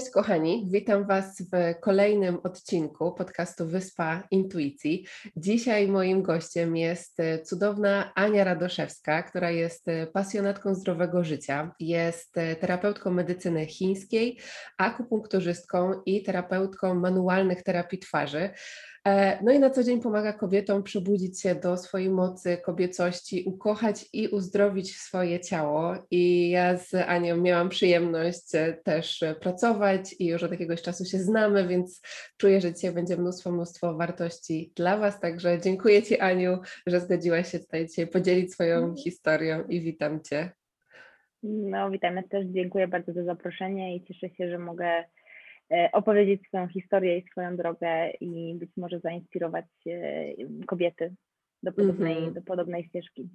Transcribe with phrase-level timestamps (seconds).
[0.00, 5.06] Cześć kochani, witam Was w kolejnym odcinku podcastu Wyspa Intuicji.
[5.36, 13.66] Dzisiaj moim gościem jest cudowna Ania Radoszewska, która jest pasjonatką zdrowego życia, jest terapeutką medycyny
[13.66, 14.38] chińskiej,
[14.78, 18.50] akupunkturzystką i terapeutką manualnych terapii twarzy.
[19.06, 24.04] E, no i na co dzień pomaga kobietom przebudzić się do swojej mocy, kobiecości, ukochać
[24.12, 25.94] i uzdrowić swoje ciało.
[26.10, 31.18] I ja z Anią miałam przyjemność e, też pracować i już od jakiegoś czasu się
[31.18, 32.02] znamy, więc
[32.36, 35.20] czuję, że dzisiaj będzie mnóstwo, mnóstwo wartości dla Was.
[35.20, 38.96] Także dziękuję Ci, Aniu, że zgodziłaś się tutaj dzisiaj podzielić swoją mhm.
[38.96, 40.50] historią i witam Cię.
[41.42, 42.46] No, witamy też.
[42.46, 45.04] Dziękuję bardzo za zaproszenie i cieszę się, że mogę E,
[45.92, 49.66] opowiedzieć swoją historię i swoją drogę i być może zainspirować
[50.66, 51.14] kobiety
[51.62, 52.34] do podobnej, mm -hmm.
[52.34, 53.28] do podobnej ścieżki.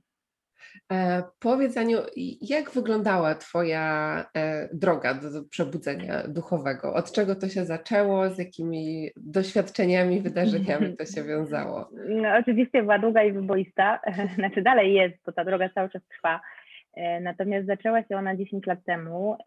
[0.92, 1.98] E, powiedz Aniu,
[2.42, 6.94] jak wyglądała Twoja e, droga do, do, przebudzenia duchowego?
[6.94, 8.30] Od czego to się zaczęło?
[8.30, 11.90] Z jakimi doświadczeniami, wydarzeniami to się wiązało?
[12.22, 14.00] No, oczywiście była długa i wyboista,
[14.36, 16.42] znaczy dalej jest, bo ta droga cały czas trwa.
[16.96, 19.38] E, natomiast zaczęła się ona 10 lat temu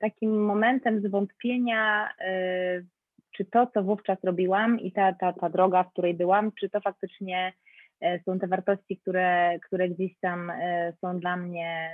[0.00, 2.82] takim momentem zwątpienia, e,
[3.36, 6.80] czy to, co wówczas robiłam i ta, ta, ta droga, w której byłam, czy to
[6.80, 7.52] faktycznie
[8.00, 10.52] e, są te wartości, które, które gdzieś tam
[11.00, 11.90] są dla mnie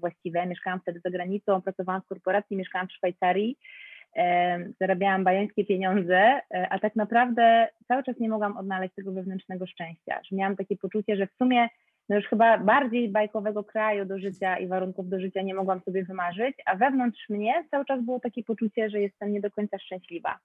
[0.00, 0.46] właściwe.
[0.46, 3.58] Mieszkałam wtedy za granicą, pracowałam w korporacji, mieszkałam w Szwajcarii,
[4.80, 6.40] zarabiałam bajańskie pieniądze,
[6.70, 11.16] a tak naprawdę cały czas nie mogłam odnaleźć tego wewnętrznego szczęścia, że miałam takie poczucie,
[11.16, 11.68] że w sumie
[12.08, 16.04] no już chyba bardziej bajkowego kraju do życia i warunków do życia nie mogłam sobie
[16.04, 20.38] wymarzyć, a wewnątrz mnie cały czas było takie poczucie, że jestem nie do końca szczęśliwa.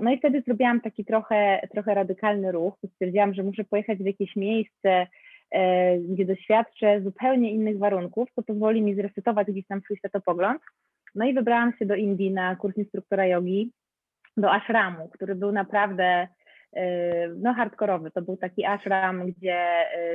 [0.00, 2.74] No i wtedy zrobiłam taki trochę, trochę radykalny ruch.
[2.94, 5.06] Stwierdziłam, że muszę pojechać w jakieś miejsce,
[5.50, 10.62] e, gdzie doświadczę zupełnie innych warunków, co pozwoli mi zresetować gdzieś tam swój światopogląd.
[11.14, 13.72] No i wybrałam się do Indii na kurs instruktora jogi,
[14.36, 16.28] do ashramu, który był naprawdę
[17.36, 18.10] no hardkorowy.
[18.10, 19.66] To był taki ashram, gdzie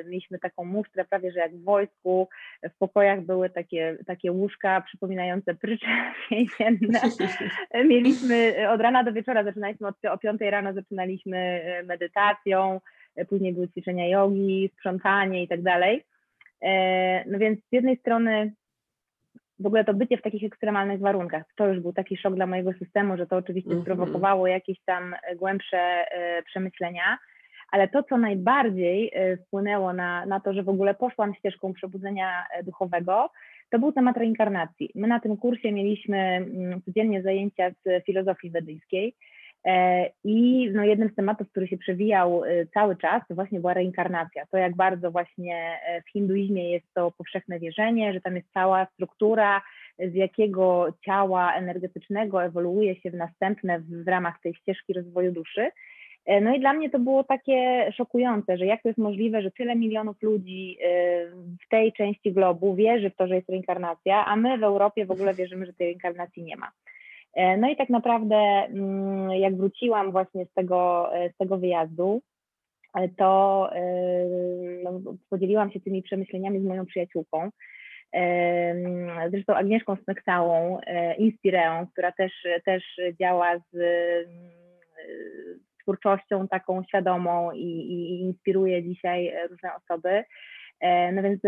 [0.05, 2.29] mieliśmy taką musztrę prawie, że jak w wojsku.
[2.63, 5.87] W pokojach były takie, takie łóżka przypominające prycze
[6.31, 6.99] więzienne.
[7.89, 12.81] Mieliśmy od rana do wieczora, zaczynaliśmy od, o 5 rano zaczynaliśmy medytacją,
[13.29, 16.05] później były ćwiczenia jogi, sprzątanie i tak dalej.
[17.25, 18.51] No więc z jednej strony
[19.59, 22.73] w ogóle to bycie w takich ekstremalnych warunkach, to już był taki szok dla mojego
[22.73, 23.85] systemu, że to oczywiście mm -hmm.
[23.85, 27.17] sprowokowało jakieś tam e, głębsze e, przemyślenia,
[27.71, 32.45] ale to, co najbardziej e, wpłynęło na, na to, że w ogóle poszłam ścieżką przebudzenia
[32.63, 33.29] duchowego,
[33.69, 34.91] to był temat reinkarnacji.
[34.95, 39.15] My na tym kursie mieliśmy mm, codziennie zajęcia z filozofii wedyjskiej,
[40.23, 44.45] I no, jednym z tematów, który się przewijał e, cały czas, to właśnie była reinkarnacja.
[44.51, 48.87] To, jak bardzo właśnie e, w hinduizmie jest to powszechne wierzenie, że tam jest cała
[48.93, 49.61] struktura,
[49.99, 55.69] z jakiego ciała energetycznego ewoluuje się w następne w, w ramach tej ścieżki rozwoju duszy.
[56.41, 59.75] No i dla mnie to było takie szokujące, że jak to jest możliwe, że tyle
[59.75, 60.77] milionów ludzi
[61.65, 65.11] w tej części globu wierzy w to, że jest reinkarnacja, a my w Europie w
[65.11, 66.71] ogóle wierzymy, że tej reinkarnacji nie ma.
[67.33, 72.21] E, no i tak naprawdę, mm, jak wróciłam właśnie z tego, e, z tego wyjazdu,
[72.95, 73.69] e, to
[74.83, 77.49] no, podzieliłam się tymi przemyśleniami z moją przyjaciółką,
[79.31, 80.79] zresztą Agnieszką Smeksałą,
[81.17, 82.31] Inspireą, która też,
[82.65, 82.83] też
[83.21, 83.77] działa z
[85.81, 90.23] twórczością taką świadomą i, i inspiruje dzisiaj różne osoby.
[91.13, 91.41] No więc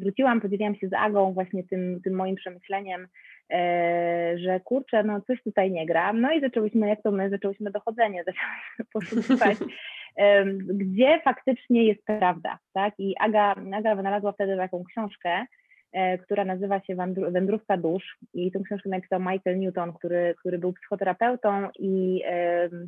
[0.00, 3.08] wróciłam, podzieliłam się z Agą właśnie tym, tym moim przemyśleniem,
[4.36, 6.12] że kurczę, no coś tutaj nie gra.
[6.12, 9.58] No i zaczęłyśmy, jak to my, zaczęłyśmy dochodzenie, zaczęłyśmy poszukiwać,
[10.82, 12.94] gdzie faktycznie jest prawda, tak?
[12.98, 15.46] I Aga, Aga wynalazła wtedy taką książkę,
[15.92, 16.96] e, która nazywa się
[17.30, 22.22] Wędrówka dusz i tę książkę napisał Michael Newton, który, który był psychoterapeutą i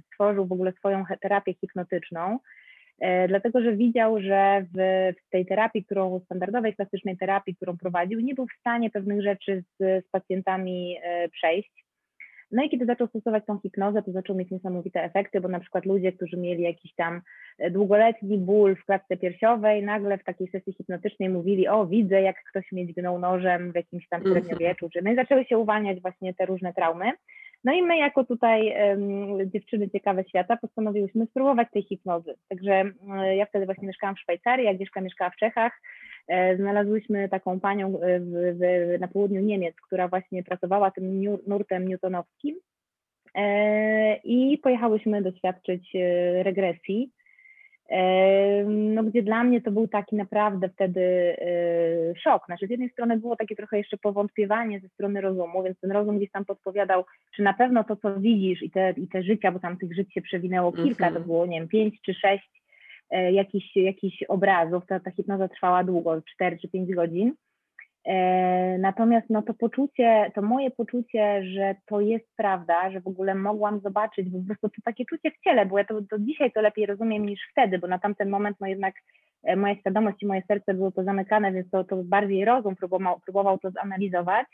[0.07, 2.60] stworzył w ogóle swoją terapię hipnotyczną, E,
[3.29, 4.79] dlatego że widział, że w,
[5.27, 9.63] w, tej terapii, którą standardowej, klasycznej terapii, którą prowadził, nie był w stanie pewnych rzeczy
[9.79, 11.85] z, z pacjentami e, przejść.
[12.53, 15.87] No i kiedy zaczął stosować tą hipnozę, to zaczął mieć niesamowite efekty, bo na przykład
[15.87, 17.21] ludzie, którzy mieli jakiś tam
[17.59, 22.37] e, długoletni ból w klatce piersiowej, nagle w takiej sesji hipnotycznej mówili, o widzę jak
[22.51, 24.37] ktoś mnie dźgnął nożem w jakimś tam Mhm.
[24.37, 27.13] średniowieczu, czy no i zaczęły się uwalniać właśnie te różne traumy.
[27.65, 28.75] No i my jako tutaj
[29.47, 32.35] dziewczyny ciekawe świata postanowiłyśmy spróbować tej hipnozy.
[32.49, 35.81] Także um, ja wtedy właśnie mieszkałam w Szwajcarii, Agnieszka mieszkała w Czechach.
[36.29, 38.01] E, znalazłyśmy taką panią w,
[38.59, 42.57] w, na południu Niemiec, która właśnie pracowała tym nurtem newtonowskim
[43.35, 47.11] e, i pojechałyśmy doświadczyć e, regresji
[48.67, 52.47] no gdzie dla mnie to był taki naprawdę wtedy e, szok.
[52.47, 56.17] Znaczy z jednej strony było takie trochę jeszcze powątpiewanie ze strony rozumu, więc ten rozum
[56.17, 57.05] gdzieś tam podpowiadał,
[57.37, 60.15] czy na pewno to, co widzisz i te, i te życia, bo tam tych żyć
[60.15, 61.23] się przewinęło kilka, mm -hmm.
[61.23, 62.63] to było, nie wiem, pięć czy sześć
[63.11, 67.35] e, jakichś, jakichś obrazów, ta, ta hipnoza trwała długo, cztery czy pięć godzin,
[68.79, 73.81] natomiast no to poczucie, to moje poczucie, że to jest prawda, że w ogóle mogłam
[73.81, 76.61] zobaczyć, bo po prostu to takie czucie w ciele, bo ja to, to dzisiaj to
[76.61, 78.95] lepiej rozumiem niż wtedy, bo na tamten moment no jednak
[79.43, 83.59] e, moja świadomość i moje serce były pozamykane, więc to, to bardziej rozum próbował, próbował
[83.59, 84.47] to zanalizować.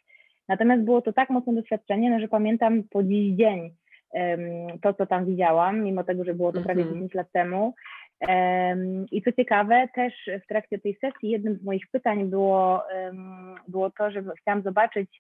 [0.49, 3.71] Natomiast było to tak mocne doświadczenie, no, że pamiętam po dziś dzień
[4.11, 7.11] um, to, co tam widziałam, mimo tego, że było to prawie 10 mhm.
[7.15, 7.75] lat temu.
[9.13, 10.15] I co ciekawe, też
[10.45, 12.83] w trakcie tej sesji jednym z moich pytań było,
[13.69, 15.11] było to, że chciałam zobaczyć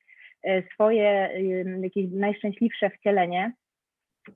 [0.42, 1.30] e, swoje
[1.82, 3.52] jakieś najszczęśliwsze wcielenie,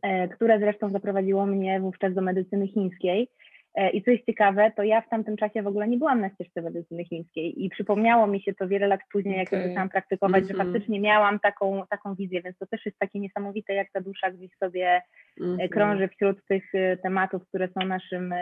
[0.03, 3.29] e, które zresztą zaprowadziło mnie wówczas do medycyny chińskiej.
[3.75, 6.31] E, I co jest ciekawe, to ja w tamtym czasie w ogóle nie byłam na
[6.31, 9.63] ścieżce medycyny chińskiej i przypomniało mi się to wiele lat później, jak okay.
[9.63, 10.49] zaczęłam praktykować, mm -hmm.
[10.49, 10.73] że mhm.
[10.73, 14.57] faktycznie miałam taką, taką wizję, więc to też jest takie niesamowite, jak ta dusza gdzieś
[14.57, 15.03] sobie
[15.41, 15.69] mm -hmm.
[15.69, 18.35] krąży wśród tych e, tematów, które są naszym,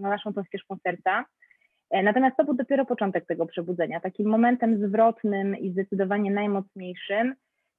[0.00, 1.24] no, naszą tą ścieżką serca.
[2.02, 4.00] Natomiast to był dopiero początek tego przebudzenia.
[4.00, 7.34] Takim momentem zwrotnym i zdecydowanie najmocniejszym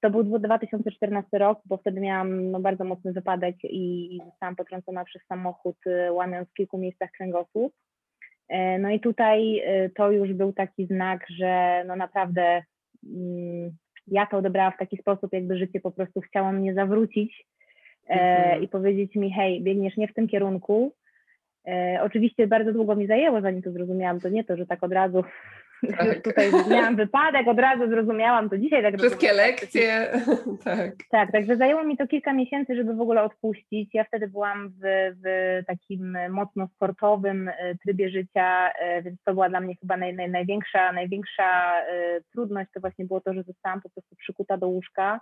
[0.05, 5.21] to był 2014 rok, bo wtedy miałam no, bardzo mocny wypadek i, zostałam potrącona przez
[5.27, 7.73] samochód, y, łamiąc w kilku miejscach kręgosłup.
[8.49, 12.63] E, no i tutaj y, to już był taki znak, że no naprawdę
[13.03, 13.71] mm,
[14.07, 17.45] ja to odebrałam w taki sposób, jakby życie po prostu chciało mnie zawrócić
[18.07, 18.63] e, mhm.
[18.63, 20.93] i powiedzieć mi, hej, biegniesz nie w tym kierunku.
[21.67, 24.19] E, oczywiście bardzo długo mi zajęło, zanim to zrozumiałam.
[24.19, 25.23] To nie to, że tak od razu
[25.87, 26.21] tak.
[26.23, 28.83] tutaj miałam wypadek, od razu zrozumiałam to dzisiaj.
[28.83, 30.11] Tak Wszystkie lekcje,
[30.63, 30.91] tak.
[31.11, 33.89] Tak, także zajęło mi to kilka miesięcy, żeby w ogóle odpuścić.
[33.93, 35.25] Ja wtedy byłam w, w
[35.67, 40.29] takim mocno sportowym e, trybie życia, e, więc to była dla mnie chyba naj, naj,
[40.29, 45.21] największa, największa e, trudność, to właśnie było to, że zostałam po prostu przykuta do łóżka.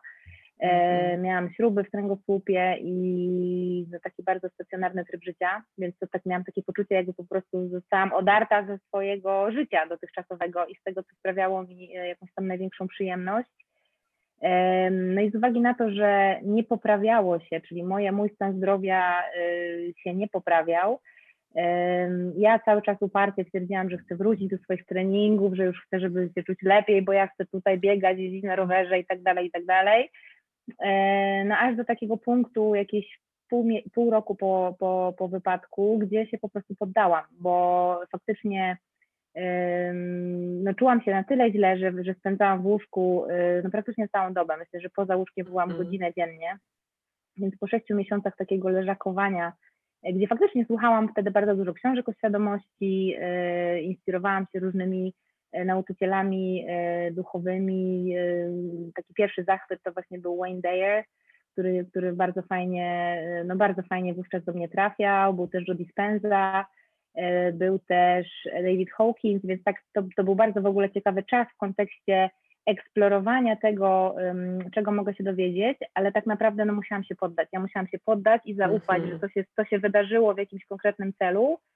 [1.18, 6.44] Miałam śruby w kręgosłupie i no, taki bardzo stacjonarny tryb życia, więc to tak miałam
[6.44, 11.16] takie poczucie, jakby po prostu zostałam odarta ze swojego życia dotychczasowego i z tego, co
[11.16, 13.50] sprawiało mi e, jakąś tam największą przyjemność.
[14.92, 19.22] No i z uwagi na to, że nie poprawiało się, czyli moje, mój stan zdrowia
[19.22, 19.34] e,
[20.04, 21.00] się nie poprawiał,
[22.36, 26.30] ja cały czas uparcie twierdziłam, że chcę wrócić do swoich treningów, że już chcę, żeby
[26.36, 29.52] się czuć lepiej, bo ja chcę tutaj biegać, jeździć na rowerze i tak dalej, i
[29.52, 30.10] tak dalej.
[30.80, 33.19] E, no aż do takiego punktu jakieś
[33.50, 38.77] pół, pół roku po, po, po wypadku, gdzie się po prostu poddałam, bo faktycznie
[40.63, 44.33] no, czułam się na tyle źle, że, że spędzałam w łóżku e, no, praktycznie całą
[44.33, 44.57] dobę.
[44.57, 45.83] Myślę, że poza łóżkiem byłam mm.
[45.83, 46.57] godzinę dziennie.
[47.38, 49.54] Więc po sześciu miesiącach takiego leżakowania,
[50.04, 53.16] e, gdzie faktycznie słuchałam wtedy bardzo dużo książek o świadomości,
[53.81, 55.14] inspirowałam się różnymi
[55.66, 58.14] nauczycielami e, duchowymi.
[58.18, 58.24] E,
[58.95, 61.04] taki pierwszy zachwyt to właśnie był Wayne Dyer,
[61.52, 66.66] który, który bardzo fajnie, no bardzo fajnie wówczas do mnie trafiał, był też Joe Dispenza,
[67.54, 71.57] był też David Hawkins, więc tak to, to był bardzo w ogóle ciekawy czas w
[71.57, 72.30] kontekście
[72.66, 74.16] eksplorowania tego,
[74.74, 77.48] czego mogę się dowiedzieć, ale tak naprawdę no, musiałam się poddać.
[77.52, 79.14] Ja musiałam się poddać i zaufać, mm -hmm.
[79.14, 81.72] że to się, to się wydarzyło w jakimś konkretnym celu E,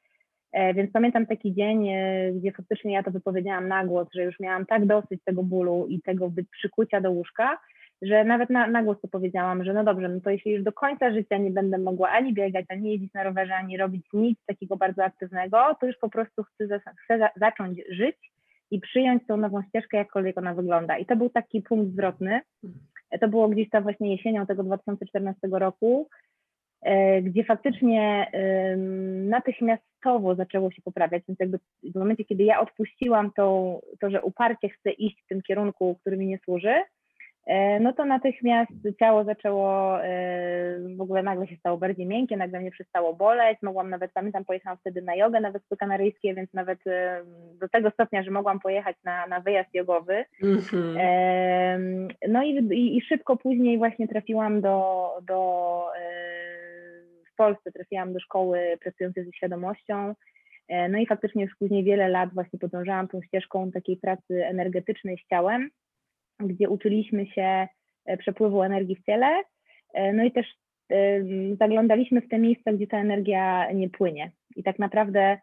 [0.54, 4.66] więc pamiętam taki dzień, e, gdzie faktycznie ja to wypowiedziałam na głos, że już miałam
[4.66, 7.58] tak dosyć tego bólu i tego przykucia do łóżka,
[8.02, 10.72] że nawet na, na głos to powiedziałam, że no dobrze, no to jeśli już do
[10.72, 14.78] końca życia nie będę mogła ani biegać, ani jeździć na rowerze, ani robić nic takiego
[14.78, 18.16] bardzo aktywnego, to już po prostu chcę, chcę za, zacząć żyć
[18.72, 20.98] i przyjąć tą nową ścieżkę, jakkolwiek ona wygląda.
[20.98, 22.42] I to był taki punkt zwrotny.
[23.22, 26.27] To było gdzieś tam właśnie jesienią tego 2014 roku, E,
[27.22, 28.32] gdzie faktycznie
[29.30, 34.70] natychmiastowo zaczęło się poprawiać, więc jakby w momencie, kiedy ja odpuściłam to, to, że uparcie
[34.70, 36.74] chcę iść w tym kierunku, który mi nie służy,
[37.48, 42.60] E, no to natychmiast ciało zaczęło, e, w ogóle nagle się stało bardziej miękkie, nagle
[42.60, 46.88] mnie przestało boleć, mogłam nawet, pamiętam, pojechałam wtedy na jogę na Wyspy Kanaryjskie, więc nawet
[46.88, 47.22] e,
[47.60, 50.26] do tego stopnia, że mogłam pojechać na, na wyjazd jogowy.
[50.44, 52.08] Mm-hmm.
[52.28, 55.84] No i, i, i, szybko później właśnie trafiłam do, do
[57.38, 60.16] Polsce, trafiłam do szkoły pracującej ze świadomością,
[60.90, 65.28] no i faktycznie już później wiele lat właśnie podążałam tą ścieżką takiej pracy energetycznej z
[65.30, 65.70] ciałem,
[66.40, 67.68] gdzie uczyliśmy się
[68.06, 69.44] e, przepływu energii w ciele,
[69.94, 70.46] e, no i też
[70.92, 71.24] e,
[71.60, 74.32] zaglądaliśmy w te miejsca, gdzie ta energia nie płynie.
[74.56, 75.38] I tak naprawdę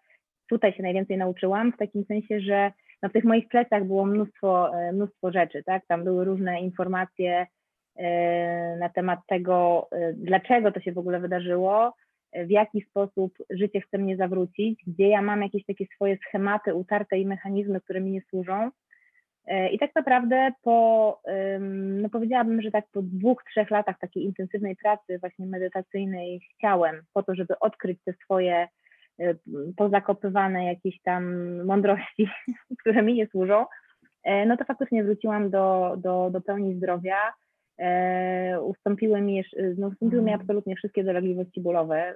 [0.48, 2.72] tutaj się najwięcej nauczyłam, w takim sensie, że
[3.02, 5.86] no w tych moich plecach było mnóstwo, mnóstwo rzeczy, tak?
[5.86, 7.46] Tam były różne informacje
[8.78, 11.94] na temat tego, dlaczego to się w ogóle wydarzyło,
[12.34, 17.18] w jaki sposób życie chce mnie zawrócić, gdzie ja mam jakieś takie swoje schematy utarte
[17.18, 18.70] i mechanizmy, które mi nie służą.
[19.46, 21.20] E, I tak naprawdę po,
[21.70, 27.02] no powiedziałabym, że tak po dwóch, trzech latach takiej intensywnej pracy właśnie medytacyjnej z ciałem,
[27.12, 28.68] po to, żeby odkryć te swoje
[29.20, 29.34] e,
[29.76, 31.34] pozakopywane jakieś tam
[31.64, 32.28] mądrości,
[32.80, 33.66] które mi nie służą,
[34.24, 37.16] e, no to faktycznie wróciłam do, do, do pełni zdrowia.
[38.62, 39.44] Ustąpiły mi,
[39.78, 40.40] no, ustąpiły mi mhm.
[40.40, 42.14] absolutnie wszystkie dolegliwości bólowe.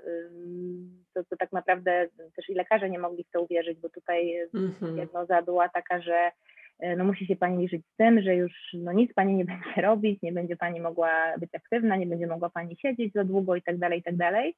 [1.15, 4.95] To, to tak naprawdę też i lekarze nie mogli w to uwierzyć, bo tutaj mhm.
[4.95, 6.31] diagnoza była taka, że
[6.79, 9.81] E, no musi się Pani liczyć z tym, że już no nic Pani nie będzie
[9.83, 13.62] robić, nie będzie Pani mogła być aktywna, nie będzie mogła Pani siedzieć za długo i
[13.62, 14.55] tak dalej, i tak dalej.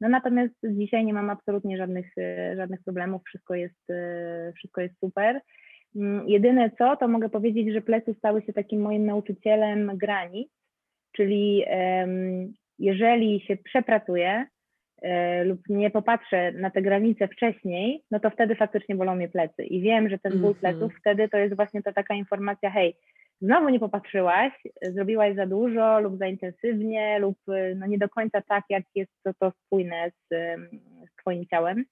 [0.00, 4.98] No natomiast dzisiaj nie mam absolutnie żadnych, e, żadnych problemów, wszystko jest, e, wszystko jest
[5.00, 5.40] super.
[5.96, 10.48] Mm, jedyne co, to mogę powiedzieć, że plecy stały się takim moim nauczycielem granic,
[11.12, 11.64] czyli
[12.78, 14.46] jeżeli się przepracuje,
[15.02, 19.64] E, lub nie popatrzę na te granice wcześniej, no to wtedy faktycznie bolą mnie plecy.
[19.64, 20.60] I wiem, że ten ból -hmm.
[20.60, 22.96] pleców wtedy to jest właśnie ta taka informacja, hej,
[23.40, 27.38] znowu nie popatrzyłaś, zrobiłaś za dużo lub za intensywnie lub
[27.76, 30.34] no nie do końca tak, jak jest to, to spójne z,
[31.10, 31.84] z Twoim ciałem.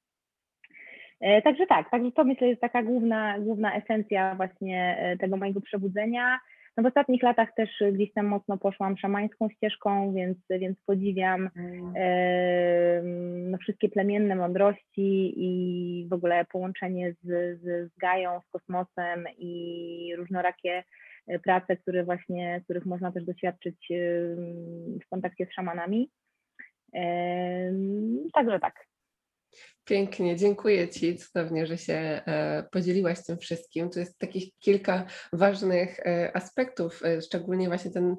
[1.20, 5.60] E, także tak, także to myślę jest taka główna, główna esencja właśnie e, tego mojego
[5.60, 6.40] przebudzenia.
[6.76, 11.92] No w ostatnich latach też gdzieś tam mocno poszłam szamańską ścieżką, więc, więc podziwiam mm.
[11.96, 13.02] e,
[13.50, 17.26] no, wszystkie plemienne mądrości i w ogóle połączenie z,
[17.60, 20.84] z, z Gają, z kosmosem i różnorakie
[21.26, 23.88] e, prace, które właśnie, których można też doświadczyć
[25.02, 26.10] w kontakcie z szamanami.
[26.94, 27.72] E,
[28.32, 28.89] także tak.
[29.84, 33.90] Pięknie, dziękuję Ci cudownie, że się e, podzieliłaś tym wszystkim.
[33.90, 38.16] Tu jest takich kilka ważnych e, aspektów, e, szczególnie właśnie ten,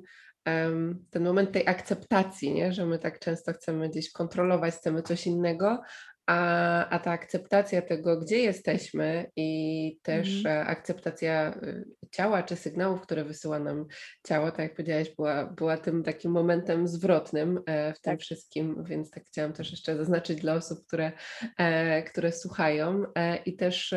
[1.09, 2.73] ten moment tej akceptacji, nie?
[2.73, 5.81] że my tak często chcemy gdzieś kontrolować, chcemy coś innego,
[6.25, 10.67] a, a ta akceptacja tego, gdzie jesteśmy i też mm.
[10.67, 13.85] akceptacja y, ciała czy sygnałów, które wysyła nam
[14.27, 18.19] ciało, tak jak powiedziałaś, była, była tym takim momentem zwrotnym e, w tym tak.
[18.19, 21.11] wszystkim, więc tak chciałam też jeszcze zaznaczyć dla osób, które,
[21.57, 23.03] e, które słuchają
[23.45, 23.93] i też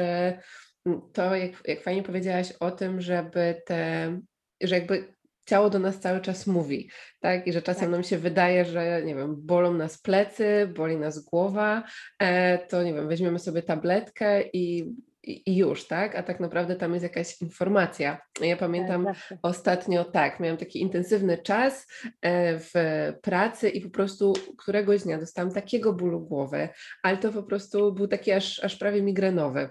[1.12, 4.20] to, jak, jak fajnie powiedziałaś o tym, żeby te,
[4.62, 5.13] że jakby
[5.46, 7.46] ciało do nas cały czas mówi, tak?
[7.46, 7.90] I że czasem tak.
[7.90, 11.82] nam się wydaje, że nie wiem, bolą nas plecy, boli nas głowa,
[12.18, 14.94] e, to nie wiem, weźmiemy sobie tabletkę i
[15.26, 16.16] i już, tak?
[16.16, 18.20] A tak naprawdę tam jest jakaś informacja.
[18.40, 21.86] Ja pamiętam tak, ostatnio tak, miałam taki intensywny czas
[22.20, 22.72] e, w
[23.22, 26.68] pracy i po prostu któregoś dnia dostałam takiego bólu głowy,
[27.02, 29.70] ale to po prostu był taki aż, aż prawie migrenowy.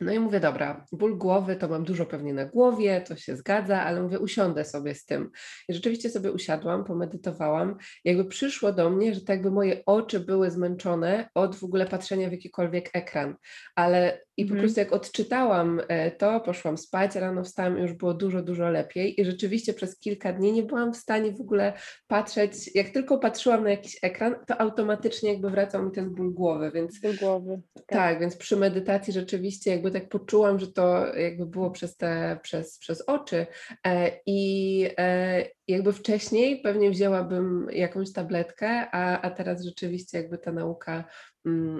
[0.00, 3.82] No i mówię, dobra, ból głowy to mam dużo pewnie na głowie, to się zgadza,
[3.82, 5.30] ale mówię, usiądę sobie z tym.
[5.68, 7.76] I rzeczywiście sobie usiadłam, pomedytowałam.
[8.04, 12.28] Jakby przyszło do mnie, że tak jakby moje oczy były zmęczone od w ogóle patrzenia
[12.28, 13.36] w jakikolwiek ekran.
[13.74, 14.62] Ale i po mm.
[14.62, 19.20] prostu jak odczytałam e, to, poszłam spać, rano wstałam i już było dużo, dużo lepiej.
[19.20, 21.72] I rzeczywiście przez kilka dni nie byłam w stanie w ogóle
[22.06, 22.74] patrzeć.
[22.74, 26.70] Jak tylko patrzyłam na jakiś ekran, to automatycznie jakby wracał mi ten ból głowy.
[26.74, 27.60] Więc, ból głowy.
[27.74, 27.84] Tak.
[27.86, 32.78] tak, więc przy medytacji rzeczywiście jakby tak poczułam, że to jakby było przez te, przez,
[32.78, 33.46] przez oczy.
[33.86, 40.52] E, I e, jakby wcześniej pewnie wzięłabym jakąś tabletkę, a, a teraz rzeczywiście jakby ta
[40.52, 41.04] nauka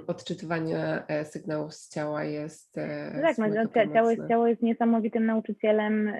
[0.07, 2.77] odczytywania e, sygnałów z ciała jest.
[2.77, 6.11] E, no tak, no, ciało, jest, ciało jest niesamowitym nauczycielem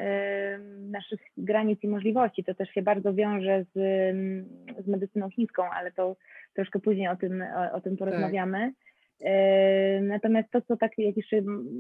[0.92, 2.44] naszych granic i możliwości.
[2.44, 3.74] To też się bardzo wiąże z,
[4.86, 6.16] z medycyną chińską, ale to
[6.56, 8.60] troszkę później o tym, o, o tym porozmawiamy.
[8.60, 8.88] Tak.
[10.02, 11.38] Natomiast to, co tak jeszcze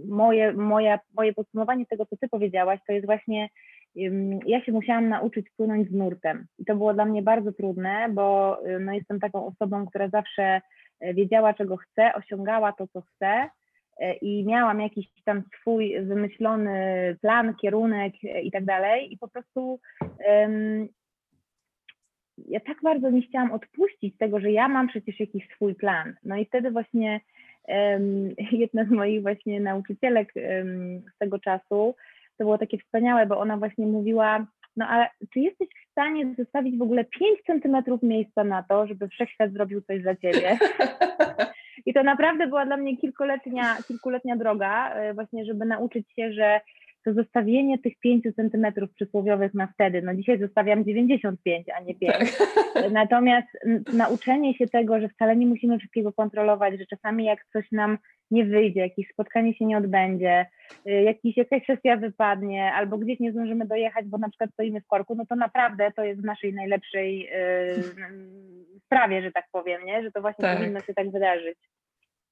[0.07, 3.49] moje, moja, moje podsumowanie tego, co ty powiedziałaś, to jest właśnie
[4.45, 6.45] ja się musiałam nauczyć płynąć z nurtem.
[6.59, 10.61] I to było dla mnie bardzo trudne, bo no, jestem taką osobą, która zawsze
[11.01, 13.49] wiedziała, czego chce, osiągała to, co chce.
[14.21, 16.71] i miałam jakiś tam swój wymyślony
[17.21, 18.13] plan, kierunek
[18.43, 19.79] i tak dalej i po prostu
[20.27, 20.87] um,
[22.37, 26.15] ja tak bardzo nie chciałam odpuścić tego, że ja mam przecież jakiś swój plan.
[26.23, 27.21] No i wtedy właśnie
[27.67, 31.95] um, jedna z moich właśnie nauczycielek um, z tego czasu,
[32.37, 34.45] to było takie wspaniałe, bo ona właśnie mówiła,
[34.77, 39.07] no ale czy jesteś w stanie zostawić w ogóle 5 centymetrów miejsca na to, żeby
[39.07, 40.57] wszechświat zrobił coś za ciebie?
[41.85, 46.61] I to naprawdę była dla mnie kilkuletnia, kilkuletnia droga, e, właśnie, żeby nauczyć się, że
[47.07, 52.15] to zostawienie tych 5 centymetrów przysłowiowych na wtedy, no dzisiaj zostawiam 95, a nie 5.
[52.17, 52.91] Tak.
[52.91, 53.47] Natomiast
[53.93, 57.97] nauczenie się tego, że wcale nie musimy wszystkiego kontrolować, że czasami jak coś nam
[58.31, 60.45] nie wyjdzie, jakieś spotkanie się nie odbędzie,
[60.87, 64.87] y, jakiś, jakaś sesja wypadnie, albo gdzieś nie zdążymy dojechać, bo na przykład stoimy w
[64.87, 70.03] korku, no to naprawdę to jest w naszej najlepszej yy, sprawie, że tak powiem, nie?
[70.03, 70.57] że to właśnie tak.
[70.57, 71.57] powinno się tak wydarzyć.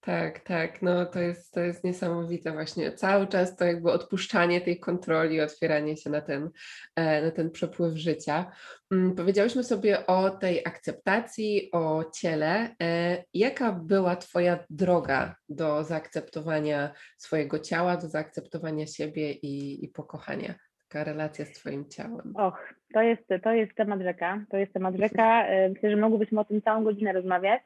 [0.05, 2.91] Tak, tak, no to jest, to jest niesamowite właśnie.
[2.91, 6.49] Cały czas to jakby odpuszczanie tej kontroli, otwieranie się na ten,
[6.95, 8.51] e, na ten przepływ życia.
[8.91, 12.75] Mm, powiedziałyśmy sobie o tej akceptacji, o ciele.
[12.83, 20.53] E, jaka była Twoja droga do zaakceptowania swojego ciała, do zaakceptowania siebie i, i pokochania?
[20.87, 22.35] Taka relacja z Twoim ciałem.
[22.35, 24.45] Och, to jest, to jest temat rzeka.
[24.49, 25.47] To jest temat rzeka.
[25.47, 27.61] E, myślę, że mogłybyśmy o tym całą godzinę rozmawiać.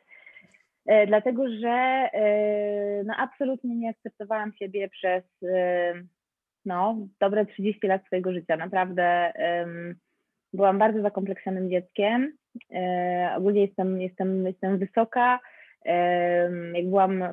[0.85, 1.69] E, dlatego że
[2.13, 5.93] e, no, absolutnie nie akceptowałam siebie przez e,
[6.65, 8.57] no, dobre 30 lat swojego życia.
[8.57, 9.33] Naprawdę
[10.53, 12.33] byłam bardzo zakompleksionym dzieckiem.
[13.37, 15.39] Ogólnie jestem, jestem, jestem wysoka.
[16.73, 17.23] Jak byłam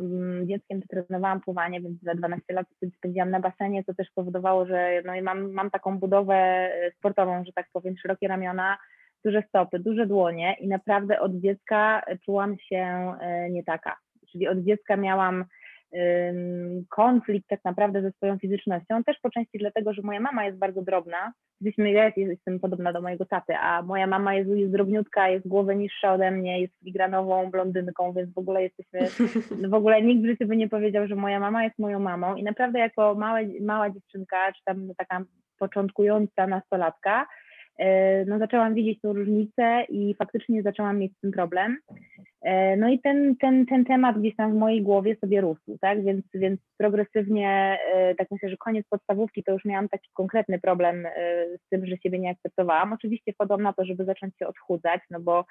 [0.44, 5.02] dzieckiem, to trenowałam pływanie, więc za 12 lat spędziłam na basenie, co też powodowało, że
[5.04, 8.78] no, mam, mam taką budowę sportową, że tak powiem, szerokie ramiona,
[9.26, 13.96] duże stopy, duże dłonie i naprawdę od dziecka czułam się e, nie taka.
[14.32, 15.44] Czyli od dziecka miałam
[16.88, 20.82] konflikt tak naprawdę ze swoją fizycznością, też po części dlatego, że moja mama jest bardzo
[20.82, 21.32] drobna.
[21.60, 25.76] Jesteśmy, ja jestem podobna do mojego taty, a moja mama jest, jest drobniutka, jest głowę
[25.76, 29.00] niższa ode mnie, jest figranową blondynką, więc w ogóle jesteśmy,
[29.70, 32.42] w ogóle nikt w życiu by nie powiedział, że moja mama jest moją mamą i
[32.42, 35.24] naprawdę jako małe, mała dziewczynka, czy tam taka
[35.58, 37.26] początkująca nastolatka, E,
[38.26, 41.78] no zaczęłam widzieć tą różnicę i faktycznie zaczęłam mieć z tym problem.
[42.42, 46.04] E, no i ten, ten, ten temat gdzieś tam w mojej głowie sobie rósł, tak?
[46.04, 51.08] Więc, więc progresywnie, e, tak myślę, że koniec podstawówki to już miałam taki konkretny problem
[51.66, 52.92] z tym, że siebie nie akceptowałam.
[52.92, 55.44] Oczywiście wpadłam na to, żeby zacząć się odchudzać, no bo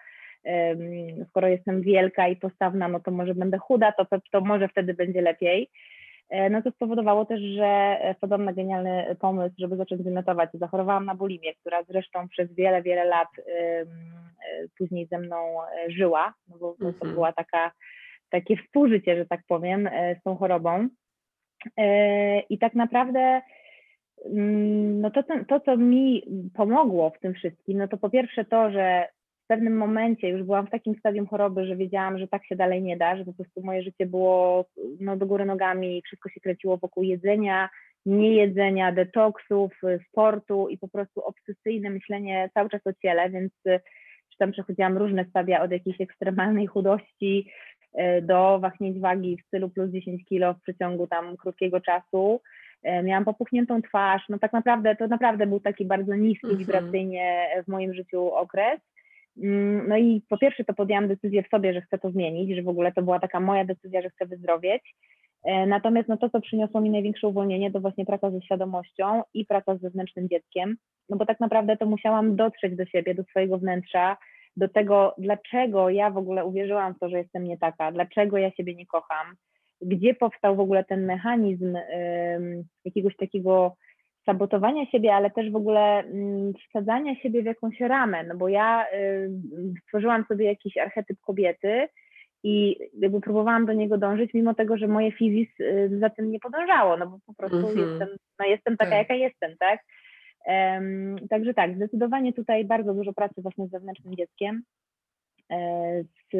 [1.30, 5.22] skoro jestem wielka i postawna, no to może będę chuda, to, to może wtedy będzie
[5.22, 5.70] lepiej.
[6.30, 10.50] E, no to spowodowało też, że wpadłam na genialny pomysł, żeby zacząć wymiotować.
[10.54, 13.86] Zachorowałam na bulimię, która zresztą przez wiele, wiele lat e,
[14.78, 17.14] później ze mną e, żyła, no bo to mhm.
[17.14, 17.72] była taka,
[18.30, 20.88] takie współżycie, że tak powiem, z tą chorobą.
[22.50, 23.42] I tak naprawdę
[24.26, 28.72] mm, no to, to, co mi pomogło w tym wszystkim, no to po pierwsze to,
[28.72, 29.08] że
[29.46, 32.84] w pewnym momencie już byłam w takim stadium choroby, że wiedziałam, że tak się dalej
[32.84, 34.66] nie da, że po prostu moje życie było
[35.00, 37.70] no, do góry nogami, wszystko się kręciło wokół jedzenia,
[38.06, 39.72] niejedzenia, detoksów,
[40.10, 43.80] sportu i po prostu obsesyjne myślenie cały czas o ciele, więc y,
[44.32, 47.52] czy tam przechodziłam różne stadia od jakiejś ekstremalnej chudości
[48.00, 52.42] y, do wahnięć wagi w stylu plus 10 kilo w przeciągu tam krótkiego czasu.
[52.88, 56.58] Y, miałam popuchniętą twarz, no tak naprawdę to naprawdę był taki bardzo niski mhm.
[56.58, 58.80] wibracyjnie w moim życiu okres.
[59.44, 62.64] Mm, no i po pierwsze to podjęłam decyzję w sobie, że chcę to zmienić, że
[62.64, 64.96] w ogóle to była taka moja decyzja, że chcę wyzdrowieć.
[65.44, 69.46] E, natomiast no to, co przyniosło mi największe uwolnienie, to właśnie praca ze świadomością i
[69.46, 70.78] praca z zewnętrznym dzieckiem,
[71.10, 74.18] no bo tak naprawdę to musiałam dotrzeć do siebie, do swojego wnętrza,
[74.58, 78.52] do tego, dlaczego ja w ogóle uwierzyłam w to, że jestem nie taka, dlaczego ja
[78.52, 79.36] siebie nie kocham,
[79.82, 81.78] gdzie powstał w ogóle ten mechanizm
[82.86, 83.76] jakiegoś takiego
[84.26, 88.86] sabotowania siebie, ale też w ogóle mm, wsadzania siebie w jakąś ramę, no bo ja
[88.94, 89.30] y,
[89.84, 91.88] stworzyłam sobie jakiś archetyp kobiety
[92.44, 96.40] i jakby próbowałam do niego dążyć, mimo tego, że moje fizis y, za tym nie
[96.40, 97.90] podążało, no bo po prostu mm -hmm.
[97.90, 98.08] jestem,
[98.40, 99.00] no jestem taka, tak.
[99.00, 99.80] jaka jestem, tak?
[100.48, 104.64] Um, także tak, zdecydowanie tutaj bardzo dużo pracy właśnie z zewnętrznym dzieckiem,
[105.52, 106.36] e, z,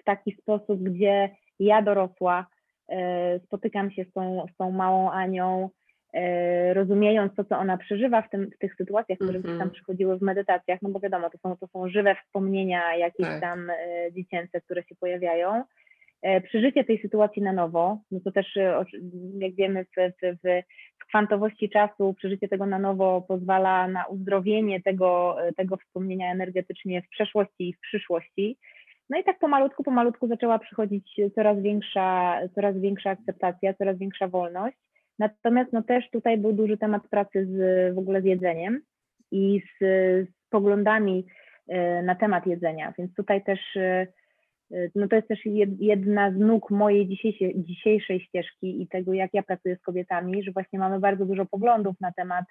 [0.00, 2.46] w taki sposób, gdzie ja dorosła
[2.88, 5.85] e, spotykam się z tą, z tą małą Anią, E,
[6.72, 9.44] rozumiejąc to, co ona przeżywa w, tym, w tych sytuacjach, które mm -hmm.
[9.44, 9.70] tam mhm.
[9.70, 13.40] przychodziły w medytacjach, no bo wiadomo, to są, to są żywe wspomnienia jakieś tak.
[13.40, 13.76] tam e,
[14.12, 15.64] dziecięce, które się pojawiają.
[16.22, 18.58] E, przeżycie tej sytuacji na nowo, no to też
[19.38, 20.36] jak wiemy w, w,
[20.98, 27.08] w kwantowości czasu, przeżycie tego na nowo pozwala na uzdrowienie tego, tego wspomnienia energetycznie w
[27.08, 28.58] przeszłości i w przyszłości.
[29.10, 34.76] No i tak pomalutku, pomalutku zaczęła przychodzić coraz większa, coraz większa akceptacja, coraz większa wolność.
[35.18, 38.80] Natomiast no też tutaj był duży temat pracy z, w ogóle z jedzeniem
[39.30, 39.84] i z,
[40.28, 41.26] z poglądami
[41.68, 44.06] e, na temat jedzenia, więc tutaj też e,
[44.94, 45.40] no to jest też
[45.78, 50.52] jedna z nóg mojej dzisiejszej, dzisiejszej ścieżki i tego, jak ja pracuję z kobietami, że
[50.52, 52.44] właśnie mamy bardzo dużo poglądów na temat,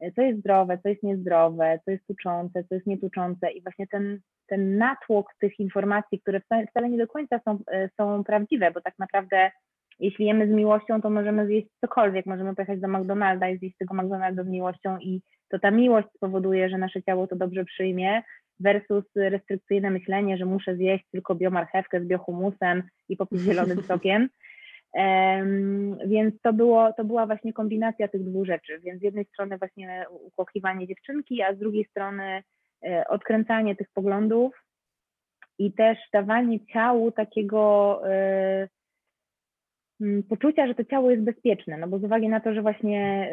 [0.00, 3.50] e, co jest zdrowe, co jest niezdrowe, co jest tuczące, co jest nietuczące.
[3.50, 7.58] I właśnie ten, ten natłok tych informacji, które wcale nie do końca są,
[7.96, 9.50] są prawdziwe, bo tak naprawdę
[9.98, 13.94] jeśli jemy z miłością, to możemy zjeść cokolwiek, możemy pojechać do McDonalda i zjeść tego
[13.94, 18.22] McDonalda z miłością i to ta miłość spowoduje, że nasze ciało to dobrze przyjmie,
[18.60, 24.28] versus restrykcyjne myślenie, że muszę zjeść tylko biomarchewkę z biohumusem i popić zielonym sokiem.
[24.94, 28.80] Um, więc to, było, to była właśnie kombinacja tych dwóch rzeczy.
[28.80, 32.42] Więc z jednej strony właśnie ukochiwanie dziewczynki, a z drugiej strony
[32.84, 34.64] e, odkręcanie tych poglądów
[35.58, 38.68] i też dawanie ciału takiego e,
[40.28, 43.30] poczucia, że to ciało jest bezpieczne, no bo z uwagi na to, że właśnie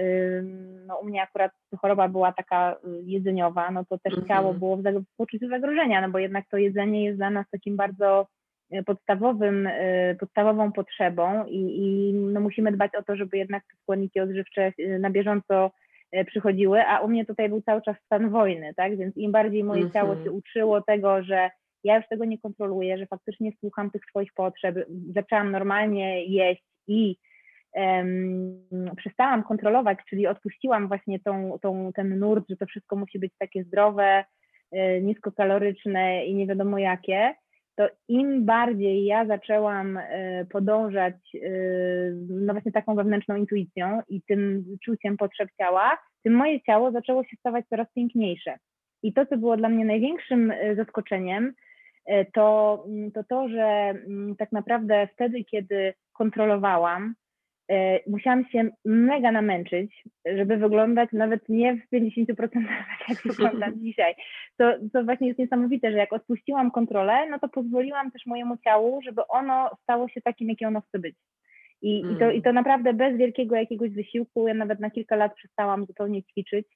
[0.88, 1.52] no u mnie akurat
[1.82, 4.28] choroba była taka y, jedzeniowa, no to też mm -hmm.
[4.28, 4.82] ciało było w,
[5.18, 8.28] poczuciu zagrożenia, no bo jednak to jedzenie jest dla nas takim bardzo
[8.74, 13.78] y, podstawowym, y, podstawową potrzebą i, i no musimy dbać o to, żeby jednak te
[13.82, 15.72] składniki odżywcze na bieżąco
[16.26, 19.82] przychodziły, a u mnie tutaj był cały czas stan wojny, tak, więc im bardziej moje
[19.82, 19.94] mm -hmm.
[19.94, 21.50] ciało się uczyło tego, że
[21.84, 24.76] ja już tego nie kontroluję, że faktycznie słucham tych swoich potrzeb,
[25.16, 27.18] zaczęłam normalnie jeść i
[27.74, 28.66] um,
[28.98, 33.64] przestałam kontrolować, czyli odpuściłam właśnie tą, tą, ten nurt, że to wszystko musi być takie
[33.64, 34.24] zdrowe,
[34.76, 37.36] y, niskokaloryczne i nie wiadomo jakie,
[37.76, 44.66] to im bardziej ja zaczęłam y, podążać y, no właśnie taką wewnętrzną intuicją i tym
[44.86, 48.58] czuciem potrzeb ciała, tym moje ciało zaczęło się stawać coraz piękniejsze.
[49.04, 51.69] I to, co było dla mnie największym zaskoczeniem, E,
[52.34, 57.16] to, mm, to to, że mm, tak naprawdę wtedy, kiedy kontrolowałam,
[57.72, 62.36] e, musiałam się mega namęczyć, żeby wyglądać nawet nie w 50%
[63.00, 64.16] tak, jak wyglądam dzisiaj.
[64.58, 69.02] To, to właśnie jest niesamowite, że jak odpuściłam kontrolę, no to pozwoliłam też mojemu ciału,
[69.02, 71.16] żeby ono stało się takim, jakie ono chce być.
[71.82, 72.16] I, mm.
[72.16, 74.48] i, to, I to naprawdę bez wielkiego jakiegoś wysiłku.
[74.48, 76.68] Ja nawet na kilka lat przestałam zupełnie ćwiczyć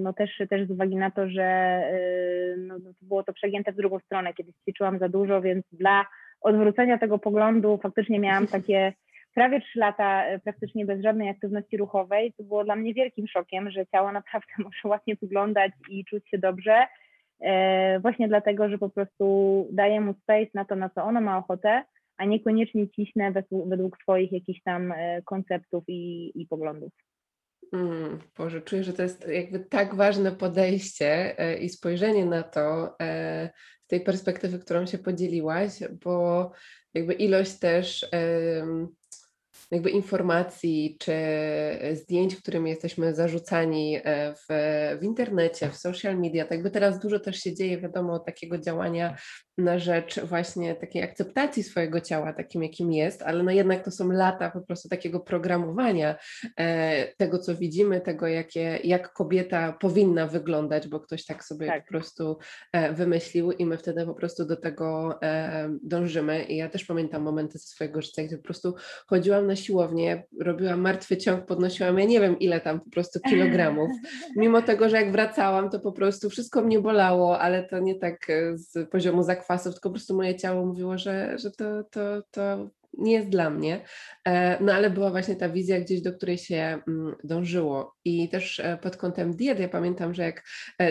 [0.00, 3.76] no też, też z uwagi na to, że y, no, no było to przegięte w
[3.76, 6.06] drugą stronę, kiedy ćwiczyłam za dużo, więc dla
[6.40, 8.92] odwrócenia tego poglądu faktycznie miałam takie
[9.34, 13.70] prawie trzy lata e, praktycznie bez żadnej aktywności ruchowej, co było dla mnie wielkim szokiem,
[13.70, 16.86] że ciało naprawdę może ładnie wyglądać i czuć się dobrze,
[17.40, 21.38] e, właśnie dlatego, że po prostu daję mu space na to, na co ono ma
[21.38, 21.84] ochotę,
[22.16, 26.92] a niekoniecznie ciśnę według, według swoich jakichś tam e, konceptów i, i poglądów.
[27.72, 32.96] Mm, Boże, czuję, że to jest jakby tak ważne podejście e, i spojrzenie na to
[33.00, 33.50] e,
[33.84, 35.72] z tej perspektywy, którą się podzieliłaś,
[36.04, 36.52] bo
[36.94, 38.06] jakby ilość też
[39.70, 41.14] jakby informacji czy
[41.92, 44.46] zdjęć, którymi jesteśmy zarzucani e, w,
[45.00, 46.44] w internecie, w social media.
[46.44, 49.16] Tak by teraz dużo też się dzieje, wiadomo, takiego działania
[49.60, 54.10] na rzecz właśnie takiej akceptacji swojego ciała takim, jakim jest, ale no jednak to są
[54.10, 56.16] lata po prostu takiego programowania
[56.56, 61.84] e, tego, co widzimy, tego, jakie, jak kobieta powinna wyglądać, bo ktoś tak sobie tak.
[61.84, 62.38] po prostu
[62.72, 66.44] e, wymyślił i my wtedy po prostu do tego e, dążymy.
[66.44, 68.74] I ja też pamiętam momenty ze swojego życia, gdzie po prostu
[69.06, 73.90] chodziłam na siłownię, robiłam martwy ciąg, podnosiłam, ja nie wiem ile tam po prostu kilogramów,
[74.36, 78.30] mimo tego, że jak wracałam, to po prostu wszystko mnie bolało, ale to nie tak
[78.30, 82.70] e, z poziomu zakwasów, tylko po prostu moje ciało mówiło, że, że to, to, to
[82.98, 83.84] nie jest dla mnie.
[84.28, 87.94] E, no ale była właśnie ta wizja gdzieś, do której się mm, dążyło.
[88.04, 90.44] I też e, pod kątem diet, ja pamiętam, że jak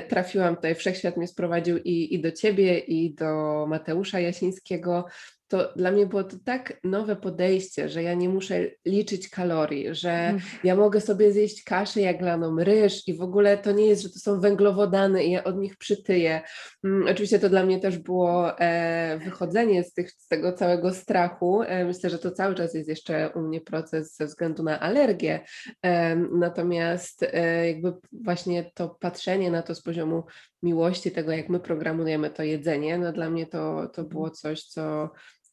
[0.10, 5.06] trafiłam tutaj, Wszechświat mnie sprowadził i, i do ciebie, i do Mateusza Jasińskiego,
[5.50, 10.12] to dla mnie było to tak nowe podejście, że ja nie muszę liczyć kalorii, że
[10.12, 10.42] mm.
[10.64, 14.20] ja mogę sobie zjeść kaszę jaglaną, ryż i w ogóle to nie jest, że to
[14.20, 16.42] są węglowodany i ja od nich przytyję.
[16.84, 21.62] Um, oczywiście to dla mnie też było e, wychodzenie z, tych, z tego całego strachu.
[21.62, 25.40] E, myślę, że to cały czas jest jeszcze u mnie proces ze względu na alergię.
[25.86, 27.26] E, natomiast
[27.66, 30.24] jakby właśnie to patrzenie na to z poziomu
[30.64, 34.36] miłości, tego jak my programujemy to jedzenie, no dla mnie to, to było mhm.
[34.36, 35.10] coś, co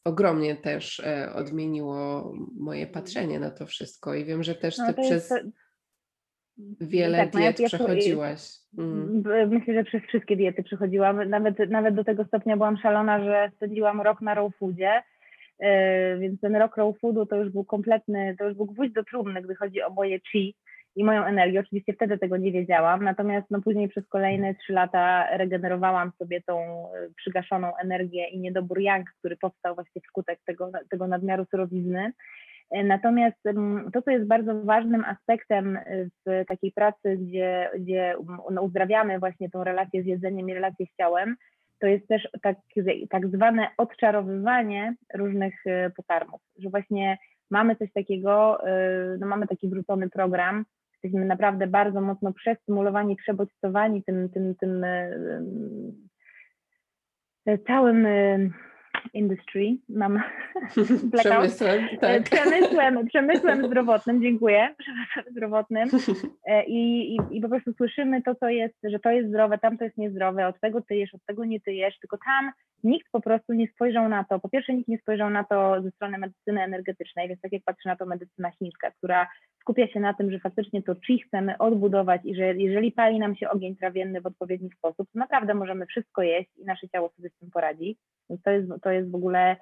[0.07, 4.93] ogromnie też e, odmieniło moje patrzenie na to wszystko i wiem, że też no ty
[4.97, 5.33] no przez
[6.81, 8.41] wiele tak, diet ja, przechodziłaś.
[8.77, 9.23] Mm.
[9.49, 11.29] Myślę, że przez wszystkie diety przechodziłam.
[11.29, 15.03] Nawet, nawet do tego stopnia byłam szalona, że spędziłam rok na raw foodzie.
[15.59, 19.03] E, więc ten rok raw foodu to już był kompletny, to już był gwóźdź do
[19.03, 20.55] trumny, gdy chodzi o moje chi
[20.97, 21.59] i moją energię.
[21.59, 26.59] Oczywiście wtedy tego nie wiedziałam, natomiast no później przez kolejne trzy lata regenerowałam sobie tą
[26.59, 32.11] e, przygaszoną energię i niedobór yang, który powstał właśnie wskutek tego, tego nadmiaru surowizny.
[32.71, 33.37] E, natomiast
[33.93, 35.79] to, co jest bardzo ważnym aspektem
[36.25, 38.15] w takiej pracy, gdzie, gdzie
[38.51, 41.35] no, uzdrawiamy właśnie tą relację z jedzeniem i relację z ciałem,
[41.79, 42.57] to jest też tak,
[43.09, 47.17] tak zwane odczarowywanie różnych e, pokarmów, że właśnie
[47.51, 48.61] mamy coś takiego,
[49.19, 50.65] no mamy taki wrzucony program,
[51.03, 55.19] jesteśmy naprawdę bardzo mocno przestymulowani, przebodźcowani tym, tym, tym e,
[57.45, 58.49] e, całym e,
[59.13, 60.21] industry, mam
[61.19, 62.23] przemysłem, tak.
[62.23, 65.89] przemysłem, przemysłem zdrowotnym, dziękuję, przemysłem zdrowotnym
[66.67, 69.83] I, i, i po prostu słyszymy to, co jest, że to jest zdrowe, tam to
[69.83, 72.51] jest niezdrowe, od tego ty jesz, od tego nie ty jesz, tylko tam
[72.83, 75.91] nikt po prostu nie spojrzał na to, po pierwsze nikt nie spojrzał na to ze
[75.91, 79.27] strony medycyny energetycznej, więc tak jak patrzę na to medycyna chińska, która
[79.61, 83.35] skupia się na tym, że faktycznie to chi chcemy odbudować i że jeżeli pali nam
[83.35, 87.29] się ogień trawienny w odpowiedni sposób, to naprawdę możemy wszystko jeść i nasze ciało sobie
[87.29, 87.97] z tym poradzi.
[88.43, 89.55] To jest, to jest w ogóle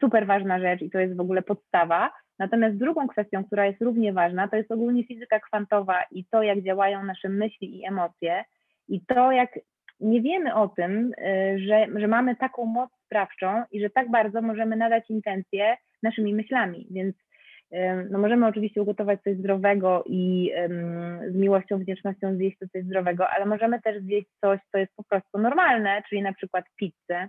[0.00, 2.10] super ważna rzecz i to jest w ogóle podstawa.
[2.38, 6.62] Natomiast drugą kwestią, która jest równie ważna, to jest ogólnie fizyka kwantowa i to, jak
[6.62, 8.44] działają nasze myśli i emocje
[8.88, 9.58] i to, jak
[10.00, 14.42] nie wiemy o tym, y, że, że mamy taką moc sprawczą i że tak bardzo
[14.42, 16.86] możemy nadać intencje naszymi myślami.
[16.90, 17.16] Więc
[18.10, 20.52] no możemy oczywiście ugotować coś zdrowego i
[21.28, 25.04] z miłością, wdzięcznością zjeść to coś zdrowego, ale możemy też zjeść coś, co jest po
[25.04, 27.28] prostu normalne, czyli na przykład pizzę,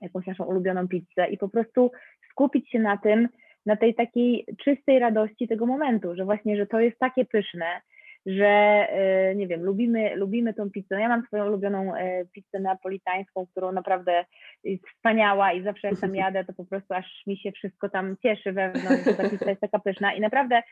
[0.00, 1.90] jakąś naszą ulubioną pizzę i po prostu
[2.30, 3.28] skupić się na tym,
[3.66, 7.80] na tej takiej czystej radości tego momentu, że właśnie, że to jest takie pyszne,
[8.26, 11.00] że e, nie wiem, lubimy, lubimy tą pizzę.
[11.00, 14.24] Ja mam swoją ulubioną e, pizzę napolitańską, którą naprawdę
[14.64, 18.16] jest wspaniała i zawsze jak tam jadę, to po prostu aż mi się wszystko tam
[18.22, 20.62] cieszy wewnątrz, że ta pizza jest taka pyszna i naprawdę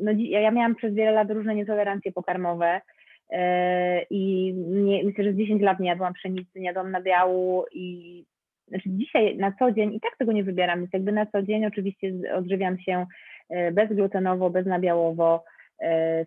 [0.00, 2.80] no, ja miałam przez wiele lat różne nietolerancje pokarmowe
[3.30, 8.24] e, i nie, myślę, że z 10 lat nie jadłam pszenicy, nie jadłam nabiału i
[8.68, 11.66] znaczy dzisiaj na co dzień i tak tego nie wybieram, więc jakby na co dzień
[11.66, 13.06] oczywiście odżywiam się
[13.72, 15.44] bezglutenowo, beznabiałowo,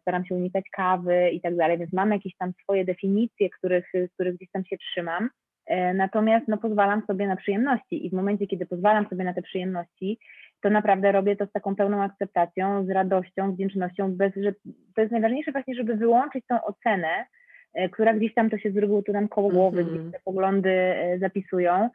[0.01, 4.35] staram się unikać kawy i tak dalej, więc mam jakieś tam swoje definicje, których, których
[4.35, 5.29] gdzieś tam się trzymam.
[5.67, 9.41] E, natomiast no, pozwalam sobie na przyjemności i w momencie, kiedy pozwalam sobie na te
[9.41, 10.19] przyjemności,
[10.61, 14.53] to naprawdę robię to z taką pełną akceptacją, z radością, wdzięcznością, bez, że
[14.95, 17.25] to jest najważniejsze właśnie, żeby wyłączyć tą ocenę,
[17.73, 19.99] e, która gdzieś tam to się z reguły tu nam koło głowy, mm -hmm.
[19.99, 21.89] gdzieś te poglądy zapisują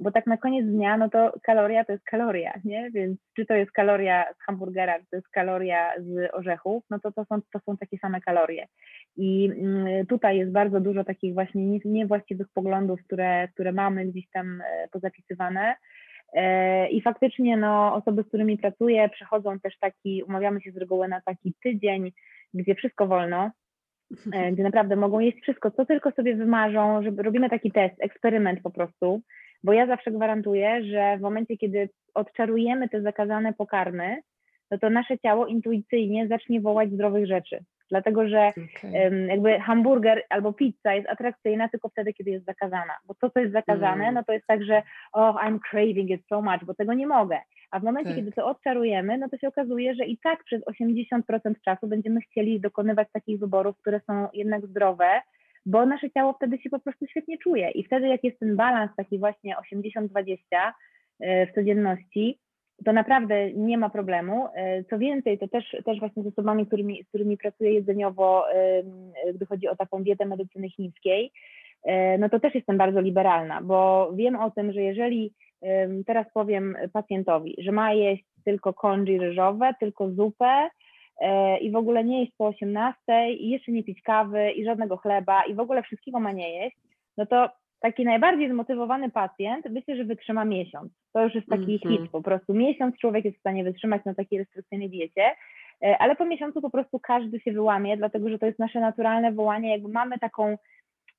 [0.00, 2.90] bo tak na koniec dnia, no to kaloria to jest kaloria, nie?
[2.90, 7.12] Więc czy to jest kaloria z hamburgera, czy to jest kaloria z orzechów, no to
[7.12, 8.66] to są, to są takie same kalorie.
[9.16, 14.60] I mm, tutaj jest bardzo dużo takich właśnie niewłaściwych poglądów, które, które mamy gdzieś tam
[14.60, 15.74] e, pozapisywane.
[16.32, 21.08] E, I faktycznie no, osoby, z którymi pracuję, przechodzą też taki, umawiamy się z reguły
[21.08, 22.12] na taki tydzień,
[22.54, 23.50] gdzie wszystko wolno,
[24.52, 28.70] gdzie naprawdę mogą jeść wszystko, co tylko sobie wymarzą, żeby robimy taki test, eksperyment po
[28.70, 29.20] prostu,
[29.64, 34.20] bo ja zawsze gwarantuję, że w momencie, kiedy odczarujemy te zakazane pokarmy,
[34.70, 37.64] no to nasze ciało intuicyjnie zacznie wołać zdrowych rzeczy.
[37.90, 39.26] Dlatego, że okay.
[39.26, 42.92] jakby hamburger albo pizza jest atrakcyjna tylko wtedy, kiedy jest zakazana.
[43.06, 44.14] Bo to, co jest zakazane, mm.
[44.14, 47.38] no to jest tak, że oh, I'm craving it so much, bo tego nie mogę.
[47.70, 48.18] A w momencie, tak.
[48.18, 52.60] kiedy to odczarujemy, no to się okazuje, że i tak przez 80% czasu będziemy chcieli
[52.60, 55.20] dokonywać takich wyborów, które są jednak zdrowe,
[55.66, 57.70] bo nasze ciało wtedy się po prostu świetnie czuje.
[57.70, 60.36] I wtedy, jak jest ten balans taki właśnie 80-20
[61.20, 62.38] e, w codzienności,
[62.84, 64.48] to naprawdę nie ma problemu.
[64.54, 68.44] E, co więcej, to też, też właśnie z osobami, którymi, z którymi pracuję jedzeniowo,
[69.34, 71.32] gdy chodzi o taką dietę medycyny chińskiej,
[71.84, 75.32] e, no to też jestem bardzo liberalna, bo wiem o tym, że jeżeli
[76.06, 80.68] teraz powiem pacjentowi, że ma jeść tylko congee ryżowe, tylko zupę
[81.20, 82.96] e, i w ogóle nie jeść po 18
[83.32, 86.76] i jeszcze nie pić kawy i żadnego chleba i w ogóle wszystkiego ma nie jeść,
[87.16, 87.48] no to
[87.80, 90.92] taki najbardziej zmotywowany pacjent myślę, że wytrzyma miesiąc.
[91.12, 92.02] To już jest taki mm -hmm.
[92.02, 95.30] hit, po prostu miesiąc człowiek jest w stanie wytrzymać na takiej restrykcyjnej diecie,
[95.82, 99.32] e, ale po miesiącu po prostu każdy się wyłamie, dlatego że to jest nasze naturalne
[99.32, 100.56] wołanie, jakby mamy taką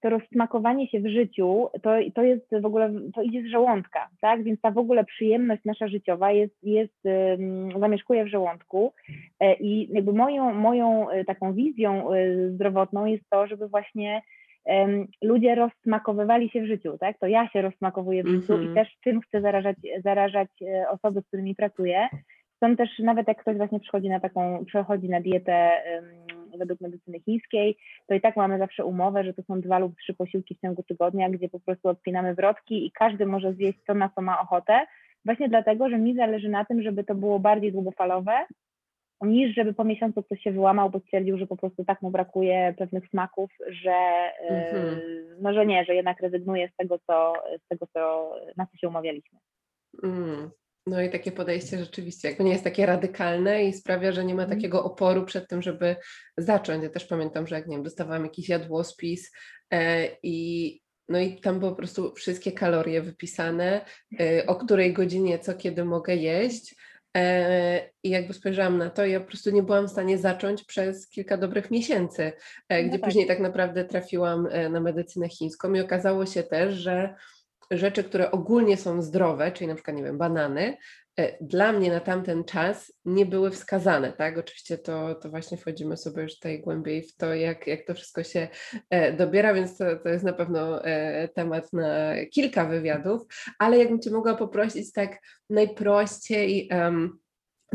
[0.01, 4.43] to rozsmakowanie się w życiu, to, to jest w ogóle, to idzie z żołądka, tak?
[4.43, 7.03] Więc ta w ogóle przyjemność nasza życiowa jest, jest
[7.79, 8.93] zamieszkuje w żołądku
[9.39, 12.07] e, i jakby moją, moją e, taką wizją
[12.49, 14.21] zdrowotną jest to, żeby właśnie
[15.21, 17.17] ludzie rozsmakowywali się w życiu, tak?
[17.19, 18.65] To ja się rozsmakowuję w życiu mm -hmm.
[18.65, 18.85] i mhm.
[18.85, 20.49] też czym chcę zarażać, zarażać
[20.89, 22.07] osoby, z którymi pracuję.
[22.63, 27.19] Są też, nawet jak ktoś właśnie przychodzi na taką, przechodzi na dietę um, według medycyny
[27.19, 30.61] chińskiej, to i tak mamy zawsze umowę, że to są dwa lub trzy posiłki w
[30.61, 34.41] ciągu tygodnia, gdzie po prostu odpinamy wrotki i każdy może zjeść to, na co ma
[34.41, 34.85] ochotę,
[35.25, 38.45] właśnie dlatego, że mi zależy na tym, żeby to było bardziej długofalowe,
[39.21, 42.73] niż żeby po miesiącu ktoś się wyłamał, bo stwierdził, że po prostu tak mu brakuje
[42.77, 43.97] pewnych smaków, że,
[44.49, 45.01] mhm.
[45.41, 47.33] no, że nie, że jednak rezygnuje z tego, co,
[47.65, 49.39] z tego, co, na co się umawialiśmy.
[50.03, 50.51] Mm.
[50.87, 54.43] No i takie podejście rzeczywiście jakby nie jest takie radykalne i sprawia, że nie ma
[54.43, 54.59] mhm.
[54.59, 55.95] takiego oporu przed tym, żeby
[56.37, 56.83] zacząć.
[56.83, 59.31] Ja też pamiętam, że jak nie wiem, dostawałam jakiś jadłospis
[59.71, 63.85] e, i no i tam po prostu wszystkie kalorie wypisane,
[64.19, 66.75] e, o której godzinie, co kiedy mogę jeść.
[67.15, 71.09] E, I jakby spojrzałam na to, ja po prostu nie byłam w stanie zacząć przez
[71.09, 72.31] kilka dobrych miesięcy,
[72.69, 73.09] e, no gdzie tak.
[73.09, 77.15] później tak naprawdę trafiłam e, na medycynę chińską i okazało się też, że
[77.71, 80.77] rzeczy, które ogólnie są zdrowe, czyli na przykład, nie wiem, banany,
[81.41, 84.37] dla mnie na tamten czas nie były wskazane, tak?
[84.37, 88.23] Oczywiście to, to właśnie wchodzimy sobie już tutaj głębiej w to, jak, jak to wszystko
[88.23, 88.47] się
[88.89, 93.21] e, dobiera, więc to, to jest na pewno e, temat na kilka wywiadów,
[93.59, 97.19] ale jakbym Cię mogła poprosić tak najprościej, um,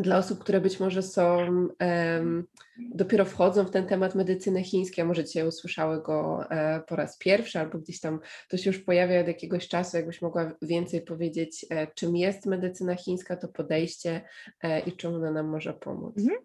[0.02, 2.44] dla osób, które być może są, um,
[2.78, 7.18] dopiero wchodzą w ten temat medycyny chińskiej, a może dzisiaj usłyszały go e, po raz
[7.18, 11.66] pierwszy, albo gdzieś tam to się już pojawia od jakiegoś czasu, jakbyś mogła więcej powiedzieć,
[11.70, 14.20] e, czym jest medycyna chińska, to podejście
[14.62, 16.18] e, i czym ona nam może pomóc.
[16.18, 16.40] Mhm.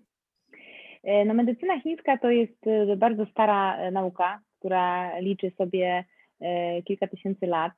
[1.28, 2.60] No, medycyna chińska to jest
[2.98, 6.04] bardzo stara nauka, która liczy sobie
[6.86, 7.74] kilka tysięcy lat.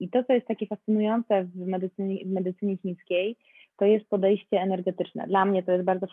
[0.00, 3.36] I to, co jest takie fascynujące w medycynie, w medycynie chińskiej,
[3.76, 5.26] to jest podejście energetyczne.
[5.26, 6.06] Dla mnie to jest bardzo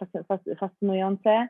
[0.60, 1.48] fascynujące.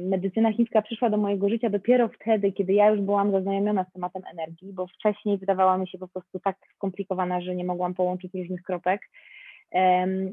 [0.00, 4.22] Medycyna chińska przyszła do mojego życia dopiero wtedy, kiedy ja już byłam zaznajomiona z tematem
[4.32, 8.62] energii, bo wcześniej wydawała mi się po prostu tak skomplikowana, że nie mogłam połączyć różnych
[8.62, 9.00] kropek.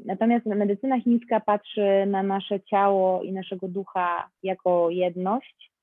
[0.04, 5.75] Natomiast medycyna chińska patrzy na nasze ciało i naszego ducha jako jedność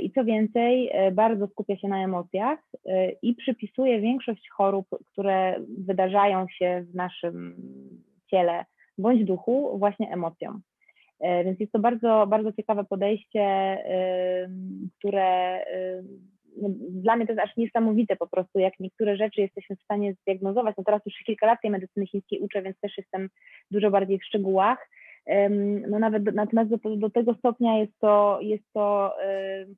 [0.00, 5.60] I co więcej, e, bardzo skupia się na emocjach e, i przypisuje większość chorób, które
[5.78, 7.54] wydarzają się w naszym
[8.30, 8.64] ciele
[8.98, 10.60] bądź duchu, właśnie emocjom.
[11.44, 13.78] Więc jest to bardzo, bardzo ciekawe podejście,
[14.98, 15.60] które
[16.62, 20.14] no, dla mnie to jest aż niesamowite po prostu, jak niektóre rzeczy jesteśmy w stanie
[20.14, 20.76] zdiagnozować.
[20.78, 23.28] No teraz już kilka lat tej medycyny chińskiej uczę, więc też jestem
[23.70, 24.88] dużo bardziej w szczegółach
[25.88, 29.14] no nawet natomiast do, do, tego stopnia jest to, jest to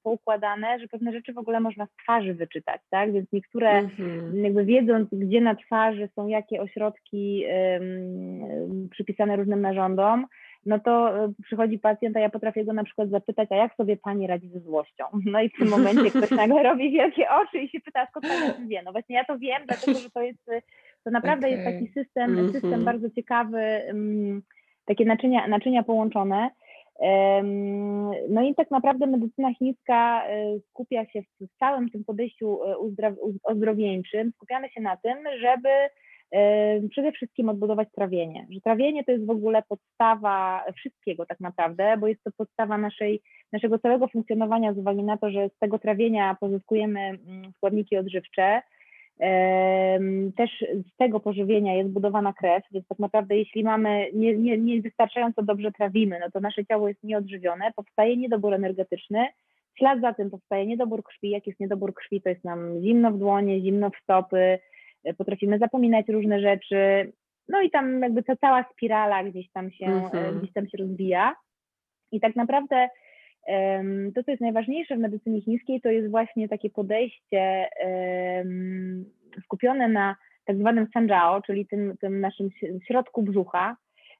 [0.03, 3.13] poukładane, że pewne rzeczy w ogóle można z twarzy wyczytać, tak?
[3.13, 4.35] Więc niektóre, mm-hmm.
[4.35, 7.45] jakby wiedząc, gdzie na twarzy są jakie ośrodki
[8.91, 10.27] przypisane różnym narządom,
[10.67, 13.97] no to e, przychodzi pacjent, a ja potrafię go na przykład zapytać, a jak sobie
[13.97, 15.05] pani radzi ze złością?
[15.33, 18.51] No i w tym momencie ktoś nagle robi wielkie oczy i się pyta, skąd pani
[18.51, 18.83] o tym wie?
[18.85, 20.47] No właśnie ja to wiem, dlatego że to jest,
[21.05, 21.59] to naprawdę okay.
[21.59, 22.53] jest taki system, mm-hmm.
[22.53, 23.83] system bardzo ciekawy,
[24.85, 26.51] takie naczynia, naczynia połączone.
[28.29, 32.77] No i tak naprawdę medycyna chińska e, skupia się w całym tym podejściu e,
[33.45, 35.69] ozdrowieńczym, skupiamy się na tym, żeby
[36.91, 38.47] przede wszystkim odbudować trawienie.
[38.51, 43.23] Że trawienie to jest w ogóle podstawa wszystkiego tak naprawdę, bo jest to podstawa naszej,
[43.53, 48.63] naszego całego funkcjonowania z uwagi na to, że z tego trawienia pozyskujemy mm, składniki odżywcze,
[50.37, 50.51] też
[50.93, 55.73] z tego pożywienia jest budowana krew, więc tak naprawdę jeśli mamy nie, nie, niewystarczająco dobrze
[55.73, 59.27] trawimy, no to nasze ciało jest nieodżywione, powstaje niedobór energetyczny,
[59.75, 63.11] w ślad za tym powstaje niedobór krwi, jak jest niedobór krwi, to jest nam zimno
[63.11, 64.59] w dłonie, zimno w stopy,
[65.05, 67.13] e, potrafimy zapominać różne rzeczy,
[67.49, 70.39] no i tam jakby ta cała spirala gdzieś tam się, mm-hmm.
[70.39, 71.37] gdzieś tam się rozwija
[72.13, 72.89] i tak naprawdę
[74.15, 77.69] to, co jest najważniejsze w medycynie chińskiej, to jest właśnie takie podejście
[79.45, 82.51] skupione na tak zwanym sanjiao, czyli tym, tym naszym
[82.87, 83.77] środku brzucha.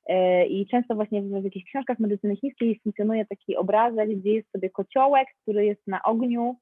[0.07, 4.71] E, I często właśnie w, jakichś książkach medycyny chińskiej funkcjonuje taki obrazek, gdzie jest sobie
[4.71, 6.57] kociołek, który jest na ogniu,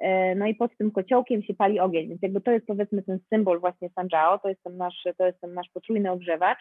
[0.00, 3.18] e, no i pod tym kociołkiem się pali ogień, więc jakby to jest powiedzmy ten
[3.28, 6.58] symbol właśnie sanjiao, to jest ten nasz, to jest ten nasz potrójny ogrzewacz.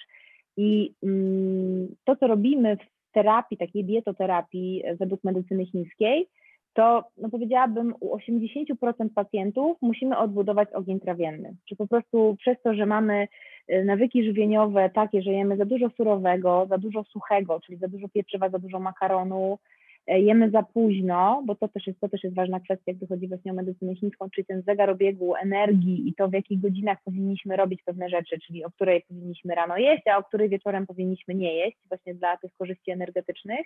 [0.58, 2.78] I mm, to, co robimy
[3.14, 6.28] terapii, takiej dietoterapii według medycyny chińskiej,
[6.74, 11.56] to no powiedziałabym u 80% pacjentów musimy odbudować ogień trawienny.
[11.70, 13.28] Czy po prostu przez to, że mamy
[13.72, 18.08] y, nawyki żywieniowe takie, że jemy za dużo surowego, za dużo suchego, czyli za dużo
[18.10, 22.36] pieczywa, za dużo makaronu, E, jemy za późno, bo to też jest, to też jest
[22.36, 26.28] ważna kwestia, gdy chodzi właśnie o medycynę chińską, czyli ten zegar obiegu energii i to,
[26.30, 30.24] w jakich godzinach powinniśmy robić pewne rzeczy, czyli o której powinniśmy rano jeść, a o
[30.24, 33.66] której wieczorem powinniśmy nie jeść, właśnie dla tych korzyści energetycznych.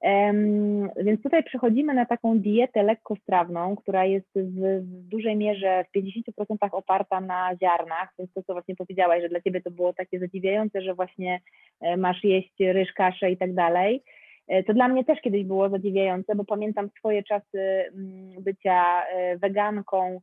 [0.00, 5.98] Um, więc tutaj przechodzimy na taką dietę lekkostrawną, która jest w, w, dużej mierze w
[5.98, 10.18] 50% oparta na ziarnach, więc to, co właśnie powiedziałaś, że dla Ciebie to było takie
[10.18, 11.40] zadziwiające, że właśnie
[11.80, 14.02] e, masz jeść ryż, kaszę i tak dalej.
[14.48, 19.38] E, to dla mnie też kiedyś było zadziwiające, bo pamiętam swoje czasy mm, bycia e,
[19.38, 20.20] weganką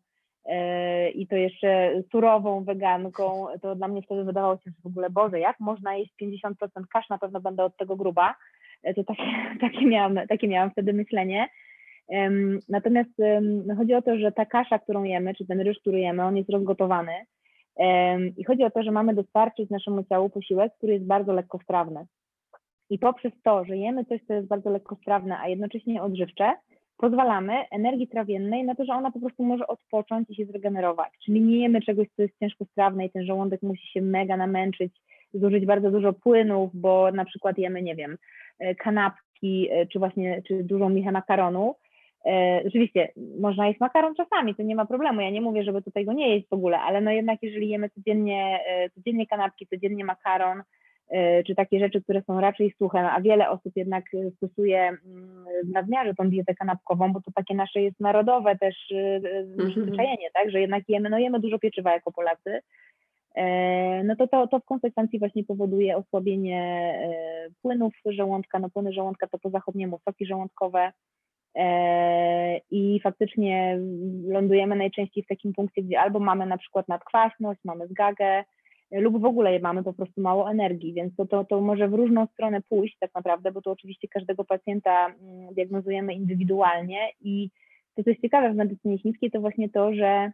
[1.16, 5.40] i to jeszcze surową weganką, to dla mnie wtedy wydawało się, że w ogóle Boże,
[5.40, 6.52] jak można jeść 50%
[6.94, 8.36] kasz, na pewno będę od tego gruba.
[8.96, 9.24] To takie,
[9.62, 11.48] takie, miałam, takie miałam wtedy myślenie.
[12.70, 13.10] Natomiast
[13.66, 16.38] no chodzi o to, że ta kasza, którą jemy, czy ten ryż, który jemy, on
[16.38, 17.14] jest rozgotowany.
[18.38, 22.06] I chodzi o to, że mamy dostarczyć naszemu ciału posiłek, który jest bardzo lekkostrawny.
[22.90, 26.54] I poprzez to, że jemy coś, co jest bardzo lekkostrawne, a jednocześnie odżywcze,
[26.98, 31.10] pozwalamy energii trawiennej na to, że ona po prostu może odpocząć i się zregenerować.
[31.26, 34.94] Czyli nie jemy czegoś, co jest ciężkostrawne i ten żołądek musi się mega namęczyć,
[35.34, 38.18] zużyć bardzo dużo płynów, bo na przykład jemy, nie wiem,
[38.60, 41.76] e, kanapki, e, czy właśnie, czy dużą michę makaronu,
[42.26, 45.22] E, rzeczywiście, można jeść makaron czasami, to nie ma problemu.
[45.22, 47.90] Ja nie mówię, żeby tutaj go nie jeść w ogóle, ale no jednak jeżeli jemy
[47.90, 50.64] codziennie, e, codziennie kanapki, codziennie makaron, e,
[51.48, 54.06] czy takie rzeczy, które są raczej suche, a wiele osób jednak
[54.38, 59.72] stosuje mm, w nadmiarze tą dietę kanapkową, bo to takie nasze jest narodowe też mhm.
[59.72, 62.60] przyzwyczajenie, tak, że jednak jemy, no jemy dużo pieczywa jako Polacy,
[64.04, 67.00] no to, to to w konsekwencji właśnie powoduje osłabienie
[67.62, 70.92] płynów żołądka, no płyny żołądka to po zachodniemu soki żołądkowe,
[71.56, 73.80] E, I faktycznie
[74.28, 78.44] lądujemy najczęściej w takim punkcie, gdzie albo mamy na przykład nadkwaśność, mamy zgagę,
[78.92, 82.28] lub w ogóle mamy po prostu mało energii, więc to, to, to może w różną
[82.28, 87.50] stronę pójść tak naprawdę, bo to oczywiście każdego pacjenta mm, diagnozujemy indywidualnie i
[87.96, 90.32] to, co jest ciekawe w medycynie chińskiej, to właśnie to, że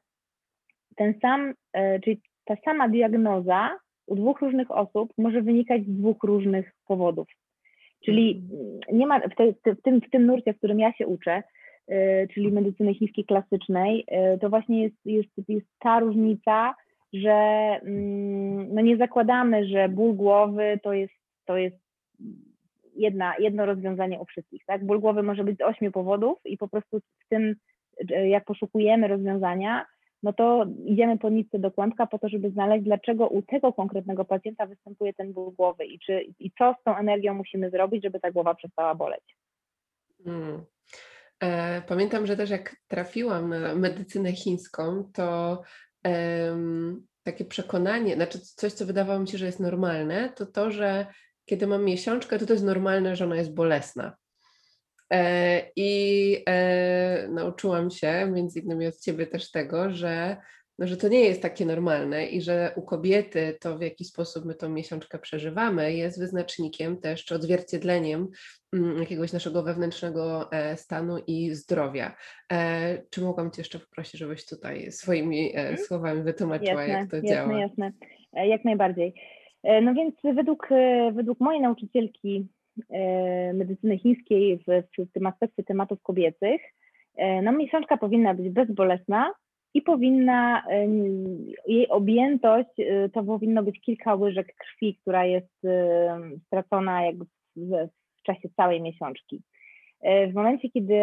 [0.96, 6.24] ten sam, e, czyli ta sama diagnoza u dwóch różnych osób może wynikać z dwóch
[6.24, 7.28] różnych powodów.
[8.06, 9.00] Czyli mhm.
[9.00, 11.44] nie ma w, te, w, tym, w tym nurcie, w którym ja się uczę,
[11.92, 16.74] y, czyli medycyny chińskiej klasycznej, y, to właśnie jest, jest, jest ta różnica,
[17.14, 17.32] że
[17.84, 21.14] mm, no nie zakładamy, że ból głowy to jest,
[21.46, 21.78] to jest
[22.96, 24.66] jedna, jedno rozwiązanie u wszystkich.
[24.66, 24.86] Tak?
[24.86, 27.56] Ból głowy może być z ośmiu powodów i po prostu w tym,
[28.12, 29.86] y, jak poszukujemy rozwiązania,
[30.24, 34.26] no to idziemy po nitce do kłębka po to, żeby znaleźć, dlaczego u tego konkretnego
[34.26, 38.20] pacjenta występuje ten ból głowy i, czy, i co z tą energią musimy zrobić, żeby
[38.20, 39.38] ta głowa przestała boleć.
[40.24, 40.66] Hmm.
[41.44, 45.62] E, pamiętam, że też jak trafiłam na medycynę chińską, to
[46.06, 51.06] um, takie przekonanie, znaczy coś, co wydawało mi się, że jest normalne, to to, że
[51.46, 54.16] kiedy mam miesiączkę, to to jest normalne, że ona jest bolesna.
[55.12, 60.38] E, I e, nauczyłam się, między innymi od ciebie też tego, że,
[60.80, 64.46] no, że to nie jest takie normalne i że u kobiety to, w jaki sposób
[64.46, 68.28] my tą miesiączkę przeżywamy, jest wyznacznikiem też, czy odzwierciedleniem
[69.00, 72.16] jakiegoś naszego wewnętrznego e, stanu i zdrowia.
[73.10, 75.78] Czy mogłam Cię jeszcze poprosić, żebyś tutaj swoimi mhm.
[75.78, 77.60] słowami wytłumaczyła, jasne, jak to jasne, działa?
[77.60, 77.92] Jasne.
[78.34, 79.14] Jak najbardziej.
[79.82, 80.70] No więc według,
[81.14, 82.48] według mojej nauczycielki
[82.90, 86.62] E, medycyny chińskiej w, w tym aspekcie tematów kobiecych,
[87.16, 89.34] e, no miesiączka powinna być bezbolesna
[89.74, 90.88] i powinna, e,
[91.68, 92.70] jej objętość
[93.14, 95.62] to powinno być kilka łyżek krwi, która jest
[96.48, 97.88] stracona jakby w,
[98.22, 99.42] w czasie całej miesiączki.
[100.04, 100.96] W momencie, kiedy,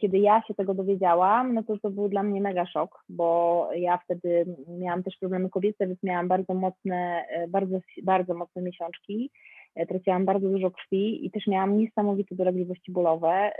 [0.00, 3.98] kiedy ja się tego dowiedziałam, no to to był dla mnie mega szok, bo ja
[3.98, 9.30] wtedy miałam też problemy kobiece, więc miałam bardzo mocne, bardzo, bardzo mocne miesiączki.
[9.74, 13.52] E, traciłam bardzo dużo krwi i też miałam niesamowite dolegliwości bólowe e,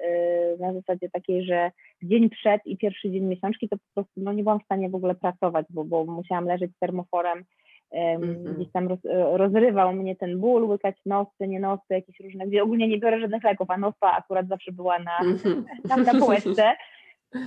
[0.58, 1.70] na zasadzie takiej, że
[2.02, 4.94] dzień przed i pierwszy dzień miesiączki to po prostu no, nie byłam w stanie w
[4.94, 7.44] ogóle pracować, bo, bo musiałam leżeć z termoforem,
[7.92, 8.54] mm-hmm.
[8.54, 12.62] gdzieś tam roz, e, rozrywał mnie ten ból, łykać nosy, nie nosy, jakieś różne, gdzie
[12.62, 15.62] ogólnie nie biorę żadnych leków, a nosa akurat zawsze była na, mm-hmm.
[15.88, 16.72] tam na półeczce.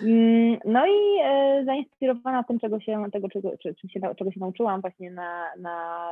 [0.04, 4.40] Mm, no i e, zainspirowana tym, czego się, tego, czego, czy, czym się, czego się
[4.40, 6.10] nauczyłam właśnie na, na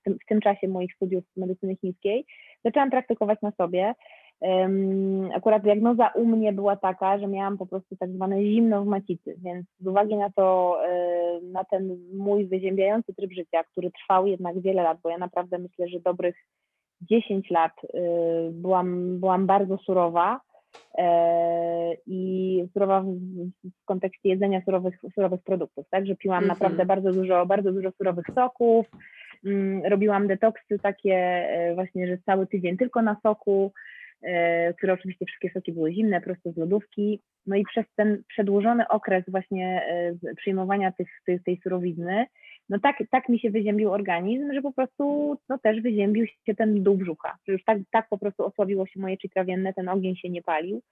[0.00, 2.26] w tym, w tym czasie moich studiów medycyny chińskiej,
[2.64, 3.94] zaczęłam praktykować na sobie.
[5.34, 9.36] Akurat diagnoza u mnie była taka, że miałam po prostu tak zwane zimno w macicy,
[9.38, 14.60] więc z uwagi na to, e, na ten mój wyziębiający tryb życia, który trwał jednak
[14.60, 16.36] wiele lat, bo ja naprawdę myślę, że dobrych
[17.00, 18.00] 10 lat e,
[18.50, 20.40] byłam, byłam bardzo surowa
[20.98, 23.06] e, i surowa w,
[23.64, 26.60] w kontekście jedzenia surowych, surowych produktów, tak, że piłam mm -hmm.
[26.60, 28.86] naprawdę bardzo dużo, bardzo dużo surowych soków,
[29.44, 33.72] Mm, robiłam detoksy takie właśnie, że cały tydzień tylko na soku,
[34.76, 37.20] które oczywiście wszystkie soki były zimne, prosto z lodówki.
[37.46, 42.26] No i przez ten przedłużony okres właśnie e, przyjmowania tych, tej, tej surowizny,
[42.68, 46.82] no tak, tak mi się wyziębił organizm, że po prostu no też wyziębił się ten
[46.82, 50.16] dół brzucha, że już tak, tak po prostu osłabiło się moje czy trawienne, ten ogień
[50.16, 50.82] się nie palił.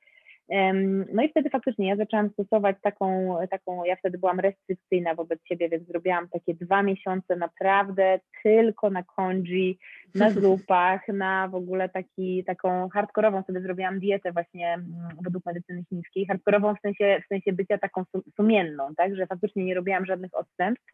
[1.12, 5.68] No i wtedy faktycznie ja zaczęłam stosować taką, taką, ja wtedy byłam restrykcyjna wobec siebie,
[5.68, 9.78] więc zrobiłam takie dwa miesiące naprawdę tylko na konji,
[10.14, 14.88] na zupach, na w ogóle taki, taką hardkorową sobie zrobiłam dietę właśnie mm,
[15.24, 18.04] według medycyny chińskiej, hardkorową w sensie, w sensie bycia taką
[18.36, 20.92] sumienną, tak, że faktycznie nie robiłam żadnych odstępstw.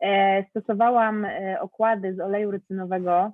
[0.00, 3.32] E, stosowałam e, okłady z oleju rycynowego,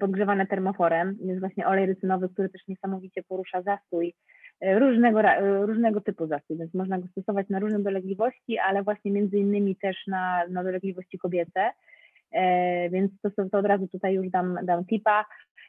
[0.00, 1.16] podgrzewane termoforem.
[1.20, 4.14] Jest właśnie olej rycynowy, który też niesamowicie porusza zastój
[4.62, 5.22] różnego,
[5.66, 9.96] różnego typu zastój, więc można go stosować na różne dolegliwości, ale właśnie między innymi też
[10.06, 11.70] na, na dolegliwości kobiece.
[12.34, 15.24] E, więc to, to od razu tutaj już dam, dam tipa.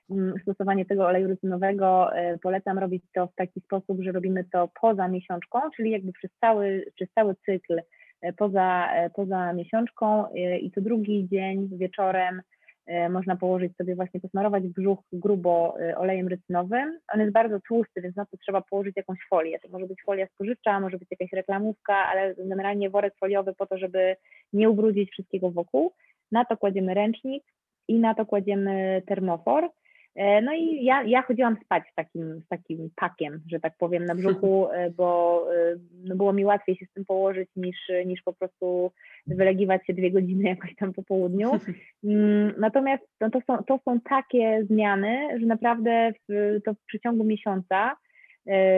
[0.09, 4.69] Mm, stosowanie tego oleju rycynowego e, polecam robić to w taki sposób, że robimy to
[4.81, 7.81] poza miesiączką, czyli jakby przez cały, przez cały cykl
[8.21, 10.25] e, poza, poza miesiączką
[10.61, 12.41] i co drugi dzień wieczorem
[13.09, 16.99] można położyć sobie właśnie, posmarować brzuch grubo olejem rycynowym.
[17.13, 19.59] On jest bardzo tłusty, więc na to trzeba położyć jakąś folię.
[19.59, 23.77] To może być folia spożywcza, może być jakaś reklamówka, ale generalnie worek foliowy po to,
[23.77, 24.15] żeby
[24.53, 25.91] nie ubrudzić wszystkiego wokół.
[26.31, 27.43] Na to kładziemy ręcznik
[27.87, 29.69] i na to kładziemy termofor.
[30.15, 34.05] E, no i ja, ja chodziłam spać z takim, z takim pakiem, że tak powiem,
[34.05, 38.21] na brzuchu, e, bo e, no było mi łatwiej się z tym położyć niż, niż
[38.21, 38.91] po prostu
[39.27, 41.51] wylegiwać się dwie godziny jakoś tam po południu.
[42.03, 47.23] Mm, natomiast no to, są, to są takie zmiany, że naprawdę w, to w przeciągu
[47.23, 47.95] miesiąca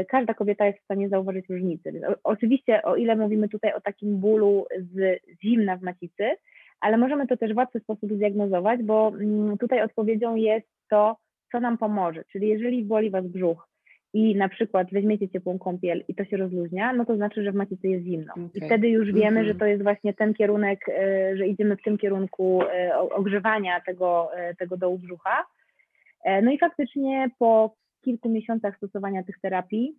[0.09, 1.91] każda kobieta jest w stanie zauważyć różnicę.
[2.23, 6.29] Oczywiście, o ile mówimy tutaj o takim bólu z zimna w macicy,
[6.79, 11.17] ale możemy to też w łatwy sposób zdiagnozować, bo mm, tutaj odpowiedzią jest to,
[11.51, 12.23] co nam pomoże.
[12.31, 13.67] Czyli jeżeli boli Was brzuch
[14.13, 17.55] i na przykład weźmiecie ciepłą kąpiel i to się rozluźnia, no to znaczy, że w
[17.55, 18.33] macicy jest zimno.
[18.33, 18.49] Okay.
[18.55, 19.57] I wtedy już wiemy, że mhm.
[19.59, 24.55] to jest właśnie ten kierunek, e, że idziemy w tym kierunku e, ogrzewania tego, e,
[24.55, 25.45] tego dołu brzucha.
[26.43, 29.95] No i faktycznie po kilku miesiącach stosowania tych terapii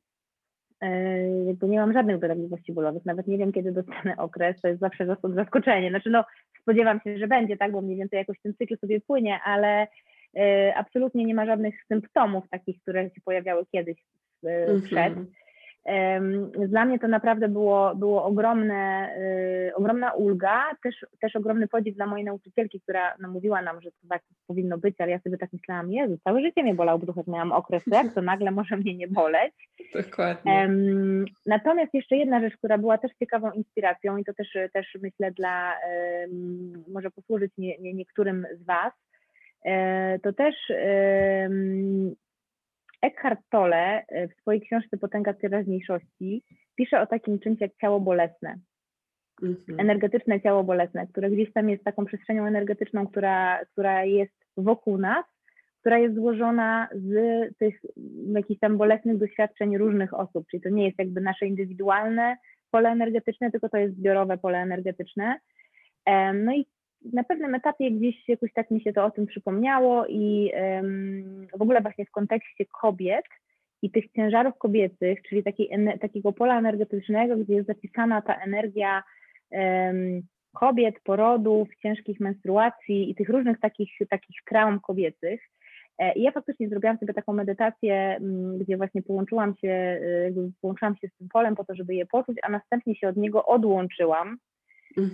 [1.47, 5.17] jakby nie mam żadnych dolegliwości bólowych, nawet nie wiem, kiedy dostanę okres, to jest zawsze
[5.23, 5.91] zaskoczenie.
[5.91, 6.25] Znaczy, no,
[6.61, 9.87] spodziewam się, że będzie, tak, bo mniej więcej jakoś ten cykl sobie płynie, ale
[10.75, 13.99] absolutnie nie ma żadnych symptomów takich, które się pojawiały kiedyś
[14.45, 15.13] y, przed.
[15.13, 16.69] Mm -hmm.
[16.69, 19.11] Dla mnie to naprawdę było, było ogromne,
[19.69, 23.91] y, ogromna ulga, też, też ogromny podziw dla mojej nauczycielki, która no, mówiła nam, że
[23.91, 27.17] to tak powinno być, ale ja sobie tak myślałam, Jezu, całe życie mnie bolał brzuch,
[27.17, 29.53] jak miałam okres, jak to nagle może mnie nie boleć.
[30.05, 30.71] Dokładnie.
[31.47, 35.75] natomiast jeszcze jedna rzecz, która była też ciekawą inspiracją i to też, też myślę dla,
[36.89, 39.08] może posłużyć nie, nie, niektórym z Was, e,
[40.23, 40.55] to też
[43.03, 46.43] Eckhart Tolle e, w swojej książce Potęga teraźniejszości
[46.77, 48.59] pisze o takim czymś jak ciało bolesne.
[49.43, 49.81] Mhm.
[49.81, 55.25] Energetyczne ciało bolesne, które gdzieś tam jest taką przestrzenią energetyczną, która, która jest wokół nas,
[55.81, 57.15] która jest złożona z
[57.59, 57.81] tych
[58.35, 62.37] jakichś tam bolesnych doświadczeń różnych osób, czyli to nie jest jakby nasze indywidualne
[62.71, 65.39] pole energetyczne, tylko to jest zbiorowe pole energetyczne.
[66.35, 66.67] No i
[67.13, 70.53] na pewnym etapie gdzieś jakoś tak mi się to o tym przypomniało i
[71.59, 73.25] w ogóle właśnie w kontekście kobiet
[73.83, 75.43] i tych ciężarów kobiecych, czyli
[76.01, 79.03] takiego pola energetycznego, gdzie jest zapisana ta energia
[80.55, 85.41] kobiet, porodów, ciężkich menstruacji i tych różnych takich, takich traum kobiecych.
[85.99, 88.19] E, I ja faktycznie zrobiłam sobie taką medytację,
[88.59, 92.39] gdzie właśnie połączyłam się, y, połączyłam się z tym polem po to, żeby je poczuć,
[92.43, 94.39] a następnie się od niego odłączyłam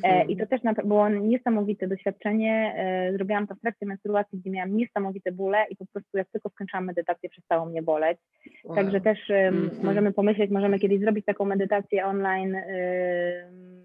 [0.02, 2.74] E, I to też było niesamowite doświadczenie.
[2.76, 6.48] E, zrobiłam to w trakcie menstruacji, gdzie miałam niesamowite bóle i po prostu jak tylko
[6.48, 8.18] skończyłam medytację, przestało mnie boleć.
[8.64, 8.76] Wow.
[8.76, 9.84] Także też -hmm.
[9.84, 12.56] możemy pomyśleć, możemy kiedyś zrobić taką medytację online.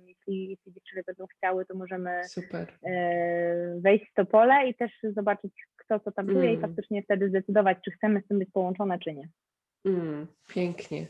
[0.08, 2.68] Jeśli, jeśli dziewczyny będą chciały, to możemy Super.
[2.86, 6.54] E, wejść w to pole i też zobaczyć, kto co tam czuje mm.
[6.54, 9.28] i faktycznie wtedy zdecydować, czy chcemy z tym być połączone, czy nie.
[9.86, 11.08] Mm, pięknie.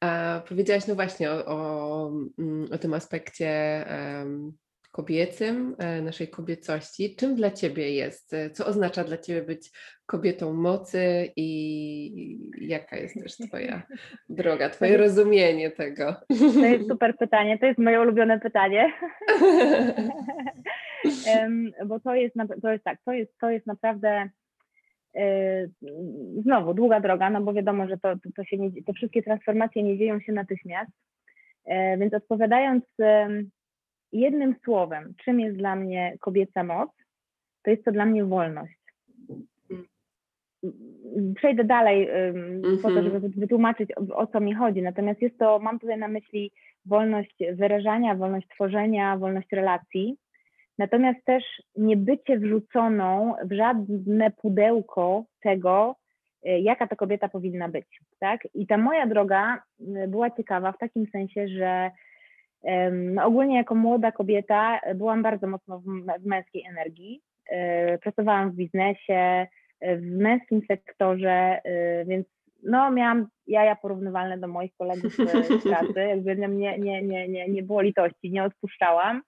[0.00, 4.52] A powiedziałaś no właśnie o, o, mm, o tym aspekcie um,
[4.96, 7.16] kobiecym, e, naszej kobiecości.
[7.16, 8.34] Czym dla Ciebie jest?
[8.34, 9.70] E, co oznacza dla Ciebie być
[10.06, 13.82] kobietą mocy i jaka jest też Twoja
[14.28, 16.16] droga, Twoje rozumienie tego?
[16.54, 18.92] To jest super pytanie, to jest moje ulubione pytanie.
[21.86, 24.30] Bo to jest, to jest tak, to jest, to jest naprawdę
[26.42, 29.98] znowu długa droga, no bo wiadomo, że to, to się nie, te wszystkie transformacje nie
[29.98, 30.90] dzieją się natychmiast.
[31.66, 32.84] Yy, więc odpowiadając
[34.12, 36.90] jednym słowem, czym jest dla mnie kobieca moc,
[37.62, 38.78] to jest to dla mnie wolność.
[41.36, 42.08] Przejdę dalej
[42.82, 43.04] po to, mhm.
[43.04, 44.82] żeby wytłumaczyć o, o co mi chodzi.
[44.82, 46.52] Natomiast jest to, mam tutaj na myśli
[46.86, 50.16] wolność wyrażania, wolność tworzenia, wolność relacji.
[50.78, 51.44] Natomiast też
[51.76, 55.96] nie bycie wrzuconą w żadne pudełko tego,
[56.42, 57.86] jaka to kobieta powinna być,
[58.18, 58.40] tak?
[58.54, 59.62] I ta moja droga
[60.08, 61.90] była ciekawa w takim sensie, że
[62.92, 65.82] no ogólnie jako młoda kobieta byłam bardzo mocno
[66.20, 67.20] w męskiej energii.
[68.02, 69.46] Pracowałam w biznesie,
[69.82, 71.60] w męskim sektorze,
[72.06, 72.26] więc
[72.62, 77.62] no miałam jaja porównywalne do moich kolegów z pracy, jakby nie, nie, nie, nie, nie
[77.62, 79.22] było litości, nie odpuszczałam.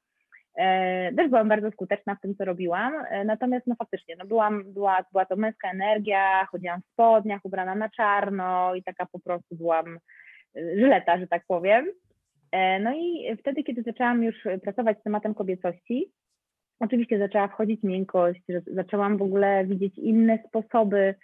[0.58, 4.72] E, też byłam bardzo skuteczna w tym, co robiłam, e, natomiast no faktycznie, no byłam,
[4.72, 9.56] była, była to męska energia, chodziłam w spodniach, ubrana na czarno i taka po prostu
[9.56, 9.98] byłam e,
[10.76, 11.86] żyleta, że tak powiem.
[12.80, 16.12] No i wtedy, kiedy zaczęłam już pracować z tematem kobiecości,
[16.80, 21.14] oczywiście zaczęła wchodzić miękkość, zaczęłam w ogóle widzieć inne sposoby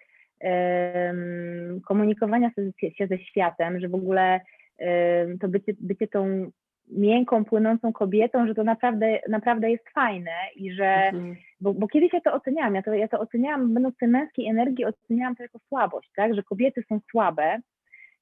[1.86, 2.50] komunikowania
[2.96, 4.40] się ze światem, że w ogóle
[5.40, 6.50] to bycie, bycie tą
[6.88, 11.36] miękką, płynącą kobietą, że to naprawdę, naprawdę jest fajne i że, mhm.
[11.60, 14.84] bo, bo, kiedyś ja to oceniałam, ja to, ja to oceniałam, będąc tej męskiej energii,
[14.84, 17.58] oceniałam to jako słabość, tak, że kobiety są słabe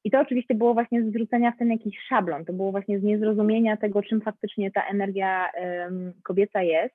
[0.04, 3.02] i to oczywiście było właśnie z wrzucenia w ten jakiś szablon, to było właśnie z
[3.02, 6.94] niezrozumienia tego, czym faktycznie ta energia um, kobieca jest.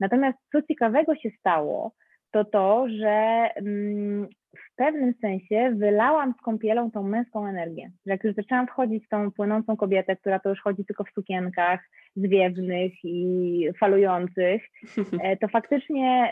[0.00, 1.92] Natomiast co ciekawego się stało,
[2.30, 7.90] to to, że um, w pewnym sensie wylałam z kąpielą tą męską energię.
[8.06, 11.80] Jak już zaczęłam wchodzić w tą płynącą kobietę, która to już chodzi tylko w sukienkach
[12.16, 14.62] zwiewnych i falujących,
[15.22, 16.30] e, to faktycznie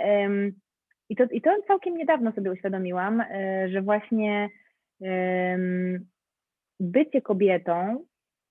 [1.09, 4.49] i to, i to całkiem niedawno sobie uświadomiłam, e, że właśnie
[6.81, 8.05] bycie kobietą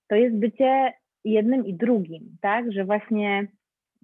[0.08, 0.92] to jest bycie
[1.24, 2.72] jednym i drugim, tak?
[2.72, 3.46] Że właśnie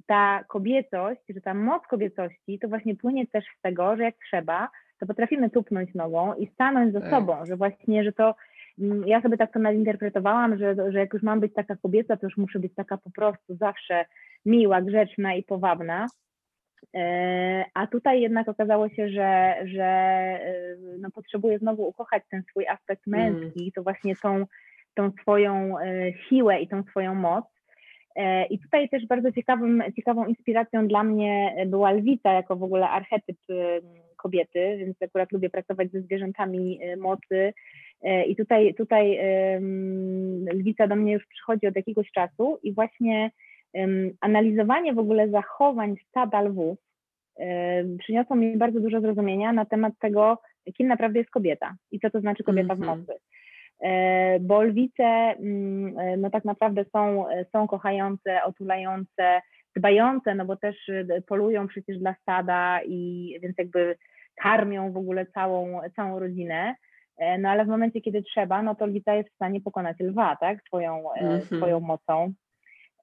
[0.06, 4.68] ta kobiecość, że ta moc kobiecości to właśnie płynie też z tego, że jak trzeba,
[5.00, 7.10] to potrafimy tupnąć nogą i stanąć ze tak.
[7.10, 8.34] sobą, że właśnie, że to
[8.78, 12.26] mm, ja sobie tak to nadinterpretowałam, że, że jak już mam być taka kobieca, to
[12.26, 14.04] już muszę być taka po prostu zawsze
[14.46, 16.06] miła, grzeczna i powabna.
[16.94, 22.68] E, a tutaj jednak okazało się, że, że e, no, potrzebuję znowu ukochać ten swój
[22.68, 23.34] aspekt mm.
[23.34, 24.46] męski, to właśnie tą,
[24.94, 27.44] tą swoją e, siłę i tą swoją moc.
[28.50, 33.38] I tutaj też bardzo ciekawym, ciekawą inspiracją dla mnie była lwica, jako w ogóle archetyp
[34.26, 37.52] kobiety, więc akurat lubię pracować ze zwierzętami y, mocy.
[38.04, 39.18] Y, I tutaj, tutaj
[40.52, 43.30] lwica do mnie już przychodzi od jakiegoś czasu i właśnie
[44.20, 46.78] analizowanie w ogóle zachowań stada lwów
[47.98, 50.38] przyniosło mi bardzo dużo zrozumienia na temat tego,
[50.74, 52.98] kim naprawdę jest kobieta i co to znaczy kobieta w mhm.
[52.98, 53.12] mocy.
[53.80, 59.40] E, bo lwice mm, e, no tak naprawdę są, są kochające, otulające,
[59.76, 60.76] dbające, no bo też
[61.26, 63.96] polują przecież dla stada i więc jakby
[64.42, 66.74] karmią w ogóle całą, całą rodzinę.
[67.18, 70.36] E, no ale w momencie, kiedy trzeba, no to lwica jest w stanie pokonać lwa,
[70.36, 71.56] tak, swoją, mm -hmm.
[71.56, 72.32] swoją mocą.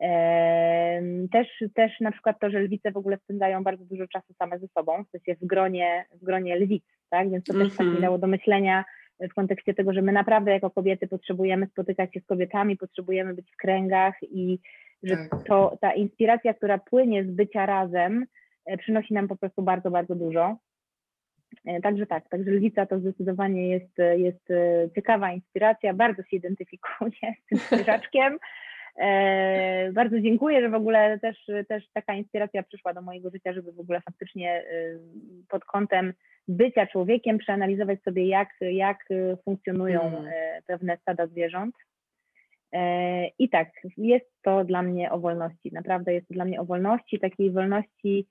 [0.02, 4.60] E, też, też na przykład to, że lwice w ogóle spędzają bardzo dużo czasu same
[4.60, 7.70] ze sobą, w sensie w gronie, w gronie lwic, tak, więc to mm -hmm.
[7.70, 8.02] też tak mi mhm.
[8.02, 8.86] dało do myślenia
[9.20, 13.52] w kontekście tego, że my naprawdę jako kobiety potrzebujemy spotykać się z kobietami, potrzebujemy być
[13.52, 14.60] w kręgach i
[15.04, 15.44] że tak.
[15.48, 18.26] to, ta inspiracja, która płynie z bycia razem,
[18.78, 20.58] przynosi nam po prostu bardzo, bardzo dużo.
[21.66, 27.34] E, także tak, także Lwica to zdecydowanie jest, jest e, ciekawa inspiracja, bardzo się identyfikuję
[27.44, 28.38] z tym zwierzaczkiem.
[28.98, 31.38] E, bardzo dziękuję, że w ogóle też,
[31.68, 34.64] też taka inspiracja przyszła do mojego życia, żeby w ogóle faktycznie e,
[35.50, 36.14] pod kątem
[36.48, 38.98] bycia człowiekiem przeanalizować sobie, jak, jak
[39.46, 40.32] funkcjonują mm.
[40.68, 41.76] pewne stada zwierząt.
[43.40, 47.20] I tak, jest to dla mnie o wolności, naprawdę jest to dla mnie o wolności,
[47.20, 48.28] takiej wolności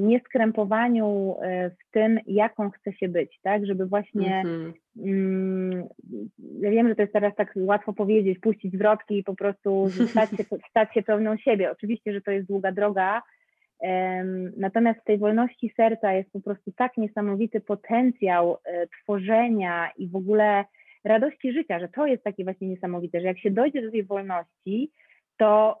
[0.00, 5.82] nieskrępowaniu e, w tym, jaką chce się być, tak, żeby właśnie, mm -hmm.
[6.60, 10.30] ja wiem, że to jest teraz tak łatwo powiedzieć, puścić wrotki i po prostu stać
[10.30, 11.70] się, stać się pełną siebie.
[11.70, 13.22] Oczywiście, że to jest długa droga,
[14.56, 20.16] natomiast w tej wolności serca jest po prostu tak niesamowity potencjał e, tworzenia i w
[20.16, 20.64] ogóle
[21.04, 24.90] radości życia, że to jest takie właśnie niesamowite, że jak się dojdzie do tej wolności,
[25.36, 25.78] to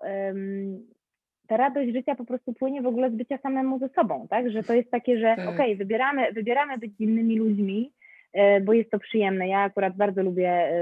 [1.48, 4.50] ta radość życia po prostu płynie w ogóle z bycia samemu ze sobą, tak?
[4.50, 5.48] Że to jest takie, że tak.
[5.48, 7.92] okej, okay, wybieramy, wybieramy być z innymi ludźmi,
[8.32, 9.48] e, bo jest to przyjemne.
[9.48, 10.72] Ja akurat bardzo lubię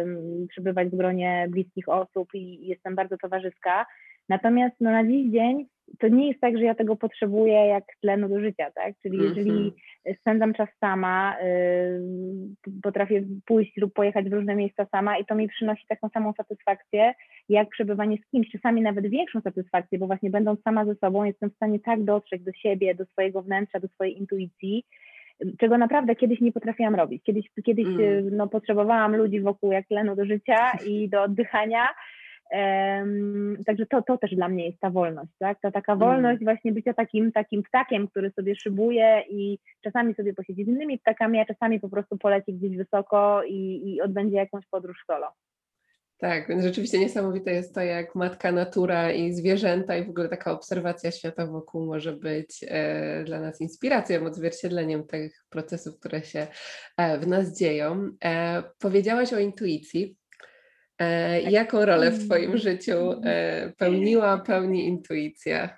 [0.49, 3.87] przebywać w gronie bliskich osób i jestem bardzo towarzyska.
[4.29, 5.67] Natomiast no, na dziś dzień
[5.99, 8.95] to nie jest tak, że ja tego potrzebuję jak tlenu do życia, tak?
[9.03, 9.73] Czyli jeżeli
[10.21, 12.01] spędzam czas sama, y,
[12.83, 17.15] potrafię pójść lub pojechać w różne miejsca sama i to mi przynosi taką samą satysfakcję,
[17.49, 21.51] jak przebywanie z kimś, czasami nawet większą satysfakcję, bo właśnie będąc sama ze sobą jestem
[21.51, 24.85] w stanie tak dotrzeć do siebie, do swojego wnętrza, do swojej intuicji,
[25.59, 27.23] czego naprawdę kiedyś nie potrafiłam robić.
[27.23, 28.37] Kiedyś, kiedyś mm.
[28.37, 31.87] no, potrzebowałam ludzi wokół jak tlenu do życia i do oddychania,
[33.67, 35.61] Także to, to też dla mnie jest ta wolność, tak?
[35.61, 36.09] Ta taka mm.
[36.09, 40.99] wolność właśnie bycia takim, takim ptakiem, który sobie szybuje i czasami sobie posiedzi z innymi
[40.99, 45.33] ptakami, a czasami po prostu poleci gdzieś wysoko i, i odbędzie jakąś podróż solo.
[46.19, 50.53] Tak, więc rzeczywiście niesamowite jest to, jak matka natura i zwierzęta i w ogóle taka
[50.53, 56.47] obserwacja świata wokół może być e, dla nas inspiracją, odzwierciedleniem tych procesów, które się
[56.97, 58.11] e, w nas dzieją.
[58.25, 60.17] E, powiedziałaś o intuicji.
[60.99, 61.53] E, tak.
[61.53, 62.59] Jaką rolę w Twoim mm.
[62.59, 65.77] życiu e, pełniła, pełni intuicja?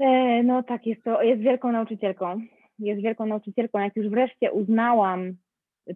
[0.00, 2.40] E, no tak, jest to, jest wielką nauczycielką.
[2.78, 3.78] Jest wielką nauczycielką.
[3.78, 5.32] Jak już wreszcie uznałam,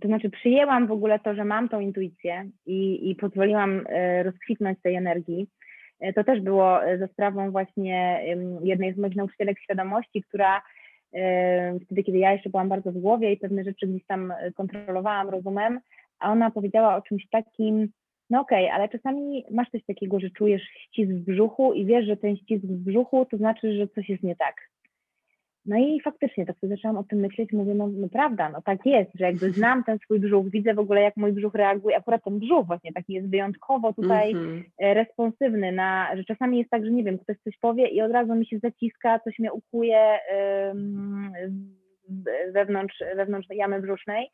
[0.00, 3.86] to znaczy przyjęłam w ogóle to, że mam tą intuicję i, i pozwoliłam
[4.22, 5.48] rozkwitnąć tej energii,
[6.14, 8.24] to też było za sprawą właśnie
[8.62, 10.62] jednej z moich nauczycielek świadomości, która
[11.84, 15.80] wtedy, kiedy ja jeszcze byłam bardzo w głowie i pewne rzeczy gdzieś tam kontrolowałam rozumem,
[16.18, 17.88] a ona powiedziała o czymś takim,
[18.30, 22.06] no okej, okay, ale czasami masz coś takiego, że czujesz ścisk w brzuchu i wiesz,
[22.06, 24.54] że ten ścisk w brzuchu to znaczy, że coś jest nie tak.
[25.66, 28.86] No i faktycznie, tak sobie zaczęłam o tym myśleć, mówię, no, no prawda, no tak
[28.86, 32.24] jest, że jakby znam ten swój brzuch, widzę w ogóle, jak mój brzuch reaguje, akurat
[32.24, 34.62] ten brzuch właśnie taki jest wyjątkowo tutaj mm-hmm.
[34.80, 38.34] responsywny na, że czasami jest tak, że nie wiem, ktoś coś powie i od razu
[38.34, 40.18] mi się zaciska, coś mnie ukuje
[42.52, 44.30] wewnątrz, wewnątrz jamy brzusznej,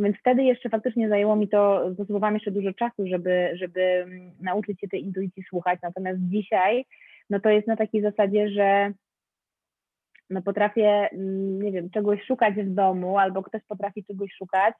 [0.00, 4.06] więc wtedy jeszcze faktycznie zajęło mi to, potrzebowałam jeszcze dużo czasu, żeby, żeby
[4.40, 5.78] nauczyć się tej intuicji słuchać.
[5.82, 6.84] Natomiast dzisiaj,
[7.30, 8.92] no to jest na takiej zasadzie, że
[10.30, 11.08] no potrafię,
[11.62, 14.74] nie wiem, czegoś szukać w domu, albo ktoś potrafi czegoś szukać,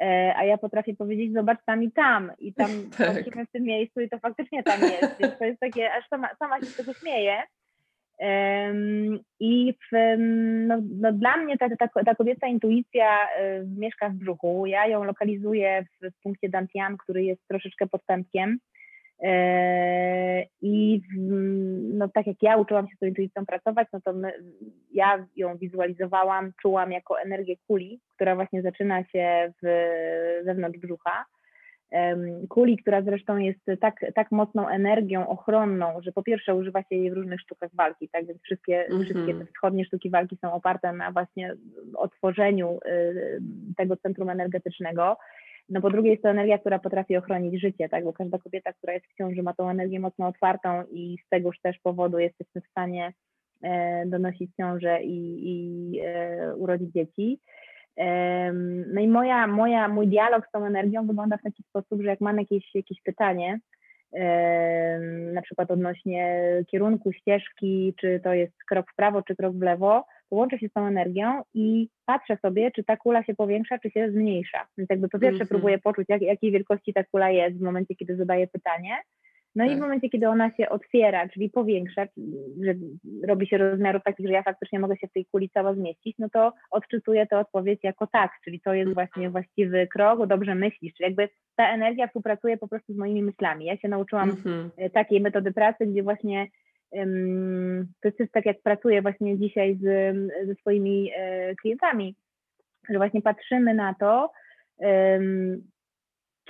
[0.00, 3.48] e, a ja potrafię powiedzieć, zobacz tam i tam, i tam tak.
[3.48, 5.18] w tym miejscu i to faktycznie tam jest.
[5.20, 7.42] Więc to jest takie, aż sama, sama się z tego śmieję.
[9.40, 10.16] I w,
[10.66, 14.66] no, no dla mnie ta, ta, ta kobieca intuicja y, mieszka w brzuchu.
[14.66, 18.58] Ja ją lokalizuję w, w punkcie Dantian, który jest troszeczkę podstępkiem.
[19.22, 21.02] E, I
[21.94, 24.32] no, tak jak ja uczyłam się z tą intuicją pracować, no to my,
[24.92, 29.66] ja ją wizualizowałam, czułam jako energię kuli, która właśnie zaczyna się w,
[30.44, 31.24] wewnątrz brzucha
[32.48, 37.10] kuli, która zresztą jest tak, tak mocną energią ochronną, że po pierwsze używa się jej
[37.10, 39.04] w różnych sztukach walki, tak więc wszystkie, mm -hmm.
[39.04, 41.54] wszystkie te wschodnie sztuki walki są oparte na właśnie
[41.96, 43.40] otworzeniu y,
[43.76, 45.16] tego centrum energetycznego.
[45.68, 48.92] No po drugie jest to energia, która potrafi ochronić życie, tak, bo każda kobieta, która
[48.92, 52.70] jest w ciąży ma tą energię mocno otwartą i z tegoż też powodu jesteśmy w
[52.70, 53.12] stanie
[53.62, 57.40] e, donosić ciążę i, i e, urodzić dzieci.
[58.86, 62.20] No i moja, moja, mój dialog z tą energią wygląda w taki sposób, że jak
[62.20, 63.60] mam jakieś, jakieś pytanie,
[65.32, 70.04] na przykład odnośnie kierunku ścieżki, czy to jest krok w prawo, czy krok w lewo,
[70.30, 73.90] to łączę się z tą energią i patrzę sobie, czy ta kula się powiększa, czy
[73.90, 74.66] się zmniejsza.
[74.78, 75.50] Więc jakby po pierwsze mm -hmm.
[75.50, 78.96] próbuję poczuć, jak, jakiej wielkości ta kula jest w momencie, kiedy zadaję pytanie,
[79.54, 79.72] no tak.
[79.72, 79.82] i w tak.
[79.82, 82.06] momencie, kiedy ona się otwiera, czyli powiększa,
[82.64, 82.74] że
[83.28, 86.28] robi się rozmiarów takich, że ja faktycznie mogę się w tej kuli cała zmieścić, no
[86.32, 88.94] to odczytuję tę odpowiedź jako tak, czyli to jest mhm.
[88.94, 93.64] właśnie właściwy krok, dobrze myślisz, czyli jakby ta energia współpracuje po prostu z moimi myślami.
[93.64, 94.70] Ja się nauczyłam mhm.
[94.76, 96.46] E, takiej metody pracy, gdzie właśnie
[96.90, 102.14] um, to jest tak, jak pracuję właśnie dzisiaj z, ze swoimi e, klientami,
[102.90, 104.32] że właśnie patrzymy na to,
[104.78, 105.62] um,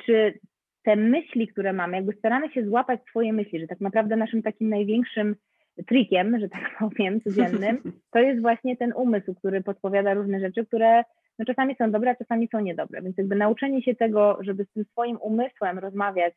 [0.07, 0.39] czy
[0.91, 4.69] te myśli, które mamy, jakby staramy się złapać swoje myśli, że tak naprawdę naszym takim
[4.69, 5.37] największym
[5.87, 11.03] trikiem, że tak powiem, codziennym, to jest właśnie ten umysł, który podpowiada różne rzeczy, które
[11.39, 13.03] no, czasami są dobre, a czasami są niedobre.
[13.03, 16.35] Więc jakby nauczenie się tego, żeby z tym swoim umysłem rozmawiać,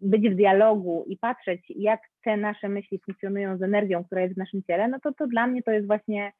[0.00, 4.38] być w dialogu i patrzeć, jak te nasze myśli funkcjonują z energią, która jest w
[4.38, 6.32] naszym ciele, no to, to dla mnie to jest właśnie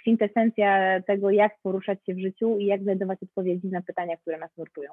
[0.00, 4.50] kwintesencja tego, jak poruszać się w życiu i jak znajdować odpowiedzi na pytania, które nas
[4.56, 4.92] nurtują.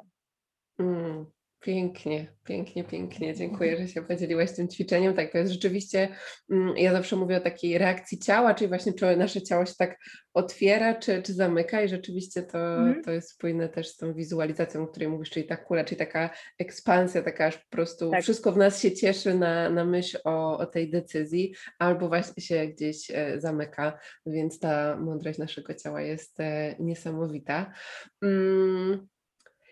[0.79, 1.25] Mm,
[1.61, 3.35] Pięknie, pięknie, pięknie.
[3.35, 5.13] Dziękuję, że się podzieliłaś tym ćwiczeniem.
[5.13, 6.09] Tak, to jest rzeczywiście,
[6.51, 9.99] mm, ja zawsze mówię o takiej reakcji ciała, czyli właśnie czy nasze ciało się tak
[10.33, 13.03] otwiera, czy, czy zamyka i rzeczywiście to, mm.
[13.03, 16.29] to jest spójne też z tą wizualizacją, o której mówisz, czyli ta kula, czyli taka
[16.59, 18.23] ekspansja, taka aż po prostu tak.
[18.23, 22.67] wszystko w nas się cieszy na, na myśl o, o tej decyzji, albo właśnie się
[22.67, 27.73] gdzieś e, zamyka, więc ta mądrość naszego ciała jest e, niesamowita.
[28.21, 29.07] Mm.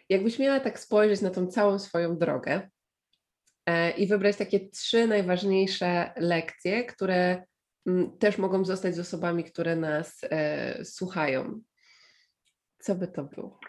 [0.10, 2.70] Jakbyś miała tak spojrzeć na tą całą swoją drogę
[3.66, 7.44] e, i wybrać takie trzy najważniejsze lekcje, które
[7.88, 11.62] mm, też mogą zostać z osobami, które nas e, słuchają,
[12.80, 13.60] co by to było?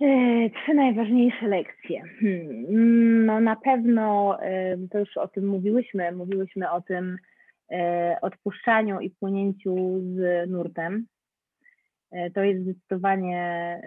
[0.00, 2.02] E, trzy najważniejsze lekcje.
[2.20, 4.38] Hmm, no na pewno,
[4.90, 7.18] to już o tym mówiłyśmy, mówiłyśmy o tym
[8.22, 11.06] odpuszczaniu i płynięciu z nurtem.
[12.34, 13.80] To jest zdecydowanie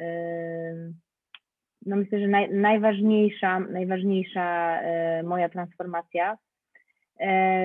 [1.85, 4.79] no myślę, że naj, najważniejsza, najważniejsza
[5.23, 6.37] moja transformacja.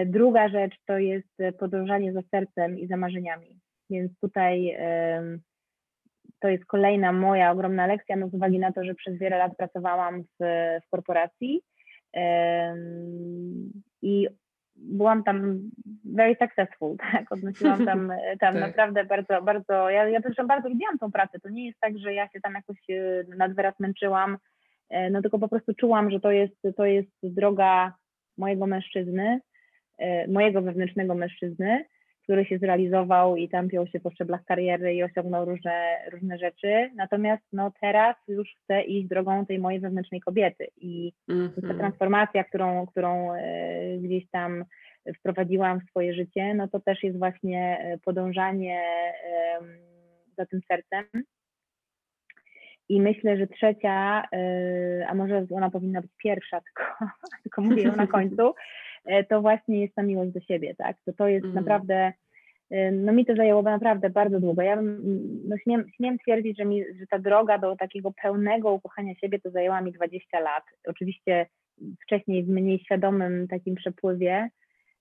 [0.06, 3.58] Druga rzecz to jest podążanie za sercem i za marzeniami.
[3.90, 4.76] Więc tutaj
[6.40, 9.56] to jest kolejna moja ogromna lekcja, no z uwagi na to, że przez wiele lat
[9.56, 10.44] pracowałam w,
[10.86, 11.62] w korporacji
[14.02, 14.28] i
[14.76, 15.70] byłam tam
[16.04, 18.62] very successful, tak, odnosiłam tam, tam tak.
[18.62, 22.14] naprawdę bardzo, bardzo, ja, ja też bardzo lubiłam tą pracę, to nie jest tak, że
[22.14, 24.38] ja się tam jakoś e, nadwyraz męczyłam,
[24.90, 27.94] e, no tylko po prostu czułam, że to jest, to jest droga
[28.38, 29.40] mojego mężczyzny,
[29.98, 31.84] e, mojego wewnętrznego mężczyzny,
[32.32, 36.90] który się zrealizował i tam piął się po szczeblach kariery i osiągnął różne, różne rzeczy.
[36.94, 41.54] Natomiast no, teraz już chcę iść drogą tej mojej wewnętrznej kobiety i mm -hmm.
[41.54, 41.78] ta mhm.
[41.78, 44.64] transformacja, którą, którą e, gdzieś tam
[45.18, 48.82] wprowadziłam w swoje życie, no to też jest właśnie e, podążanie
[50.38, 51.04] za tym sercem.
[52.88, 56.82] I myślę, że trzecia, e, a może ona powinna być pierwsza, tylko,
[57.42, 58.54] tylko mówię ją na końcu,
[59.28, 60.96] to właśnie jest ta miłość do siebie, tak?
[61.04, 61.54] To to jest mm.
[61.54, 62.12] naprawdę,
[62.70, 64.62] e, no mi to zajęło naprawdę bardzo długo.
[64.62, 64.82] Ja
[65.44, 69.50] no śmiem, śmiem twierdzić, że, mi, że ta droga do takiego pełnego ukochania siebie to
[69.50, 70.64] zajęła mi 20 lat.
[70.86, 71.46] Oczywiście
[72.02, 74.48] wcześniej w mniej świadomym takim przepływie,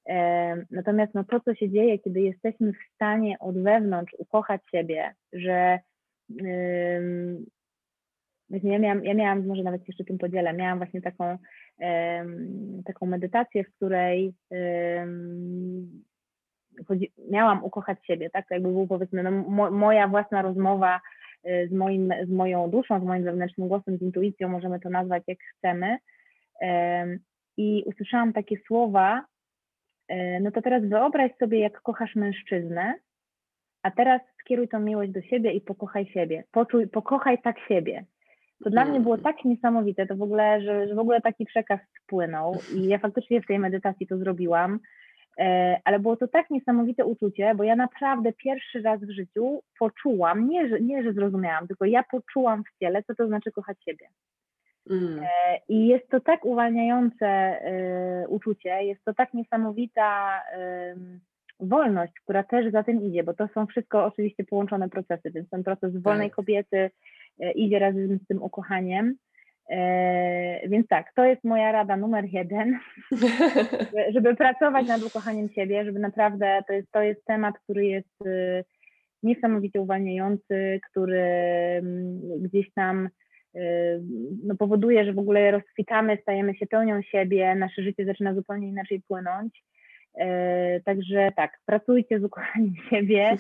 [0.10, 5.14] e, Natomiast no, to, co się dzieje, kiedy jesteśmy w stanie od wewnątrz ukochać siebie,
[5.34, 5.80] że
[8.64, 11.38] ja miałam, ja miałam, może nawet jeszcze tym podzielę, miałam właśnie taką,
[12.86, 14.34] taką medytację, w której
[16.88, 18.48] chodzi, miałam ukochać siebie, tak?
[18.48, 21.02] To jakby był powiedzmy no, mo, moja własna rozmowa
[21.46, 25.24] y, z, moim, z moją duszą, z moim wewnętrznym głosem, z intuicją, możemy to nazwać
[25.28, 25.98] jak chcemy.
[27.58, 29.26] I usłyszałam takie słowa,
[30.08, 32.94] e, no to teraz wyobraź sobie, jak kochasz mężczyznę,
[33.84, 36.44] a teraz skieruj tą miłość do siebie i pokochaj siebie.
[36.52, 38.06] Poczuj, pokochaj tak siebie.
[38.64, 41.80] To dla mnie było tak niesamowite, to w ogóle, że, że w ogóle taki przekaz
[42.04, 44.80] spłynął i ja faktycznie w tej medytacji to zrobiłam,
[45.40, 50.50] e, ale było to tak niesamowite uczucie, bo ja naprawdę pierwszy raz w życiu poczułam,
[50.50, 54.08] nie że, nie, że zrozumiałam, tylko ja poczułam w ciele, co to znaczy kochać siebie.
[54.90, 55.20] Mm.
[55.24, 60.42] E, I jest to tak uwalniające e, uczucie, jest to tak niesamowita
[61.62, 65.64] wolność, która też za tym idzie, bo to są wszystko oczywiście połączone procesy, więc ten
[65.64, 66.36] proces wolnej tak.
[66.36, 66.92] kobiety,
[67.56, 69.16] idzie razem z tym ukochaniem.
[69.72, 72.80] E, więc tak, to jest moja rada numer jeden,
[74.14, 78.64] żeby pracować nad ukochaniem siebie, żeby naprawdę, to jest, to jest temat, który jest y,
[79.24, 83.10] niesamowicie uwalniający, który mm, gdzieś tam
[83.56, 83.60] y,
[84.44, 89.02] no, powoduje, że w ogóle rozkwitamy, stajemy się pełnią siebie, nasze życie zaczyna zupełnie inaczej
[89.08, 89.64] płynąć.
[90.18, 93.38] E, także tak, pracujcie z ukochaniem siebie.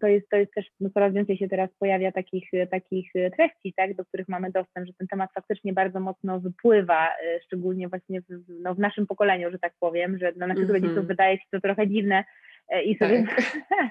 [0.00, 3.94] To jest, to jest też, no coraz więcej się teraz pojawia takich, takich treści, tak,
[3.94, 8.24] do których mamy dostęp, że ten temat faktycznie bardzo mocno wypływa, e, szczególnie właśnie w,
[8.48, 10.82] no, w naszym pokoleniu, że tak powiem, że dla naszych mm -hmm.
[10.82, 12.24] rodziców wydaje się to trochę dziwne
[12.68, 13.42] e, i sobie tak.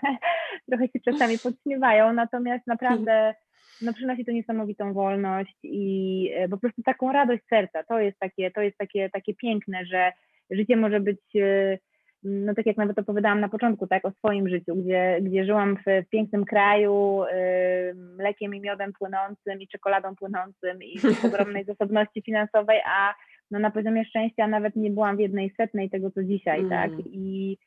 [0.69, 3.33] trochę się czasami podśmiewają, natomiast naprawdę
[3.81, 7.83] no, przynosi to niesamowitą wolność i po prostu taką radość serca.
[7.83, 10.11] To jest takie, to jest takie, takie piękne, że
[10.51, 11.77] życie może być, e,
[12.23, 16.05] no tak jak nawet opowiadałam na początku, tak, o swoim życiu, gdzie, gdzie żyłam w,
[16.05, 22.21] w pięknym kraju, y, mlekiem i miodem płynącym i czekoladą płynącym i w ogromnej zasobności
[22.21, 23.13] finansowej, a
[23.51, 26.69] no na poziomie szczęścia nawet nie byłam w jednej setnej tego, co dzisiaj, mm.
[26.69, 27.57] tak, i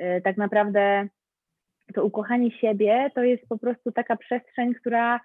[0.00, 1.08] y, tak naprawdę
[1.94, 5.20] to ukochanie siebie to jest po prostu taka przestrzeń, która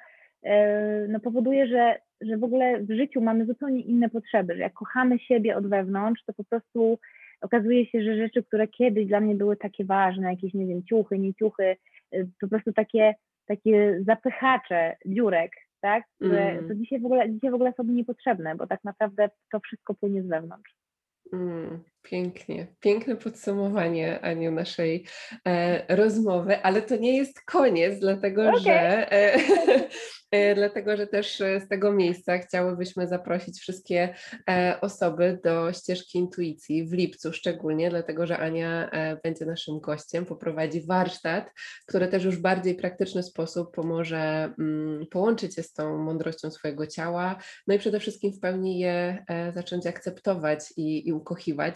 [1.08, 5.20] no, powoduje, że że w ogóle w życiu mamy zupełnie inne potrzeby, że jak kochamy
[5.20, 7.00] siebie od wewnątrz, to po prostu
[7.42, 11.20] okazuje się, że rzeczy, które kiedyś dla mnie były takie ważne, jakieś, nie wiem, ciuchy,
[11.20, 11.76] nie ciuchy,
[12.16, 13.16] y, po prostu takie,
[13.46, 16.68] takie zapychacze dziurek, tak, które mm.
[16.68, 20.24] to dzisiaj w, ogóle, dzisiaj w ogóle są niepotrzebne, bo tak naprawdę to wszystko płynie
[20.24, 20.76] z wewnątrz.
[21.34, 25.06] Mm, pięknie, piękne podsumowanie, Aniu, naszej
[25.47, 28.60] e, rozmowy, ale to nie jest koniec, dlatego okay.
[28.60, 29.39] że e,
[30.32, 34.16] E, dlatego że też e, z tego miejsca chciałybyśmy zaprosić wszystkie
[34.49, 38.91] e, osoby do ścieżki intuicji w lipcu szczególnie, dlatego że Ania
[39.24, 41.52] będzie naszym gościem, poprowadzi warsztat,
[41.88, 46.88] który też już w bardziej praktyczny sposób pomoże mm, połączyć się z tą mądrością swojego
[46.88, 47.38] ciała,
[47.68, 51.76] no i przede wszystkim w pełni je zacząć akceptować i, i ukochiwać.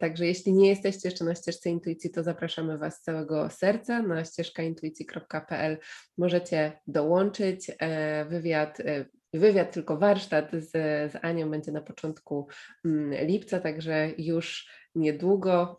[0.00, 4.24] Także jeśli nie jesteście jeszcze na ścieżce intuicji, to zapraszamy Was z całego serca na
[4.24, 5.78] ścieżkaintuicji.pl.
[6.18, 7.70] Możecie dołączyć.
[7.78, 10.70] E, wywiad, e, wywiad, tylko warsztat z,
[11.12, 12.48] z Anią będzie na początku
[12.84, 15.76] mm, lipca, także już niedługo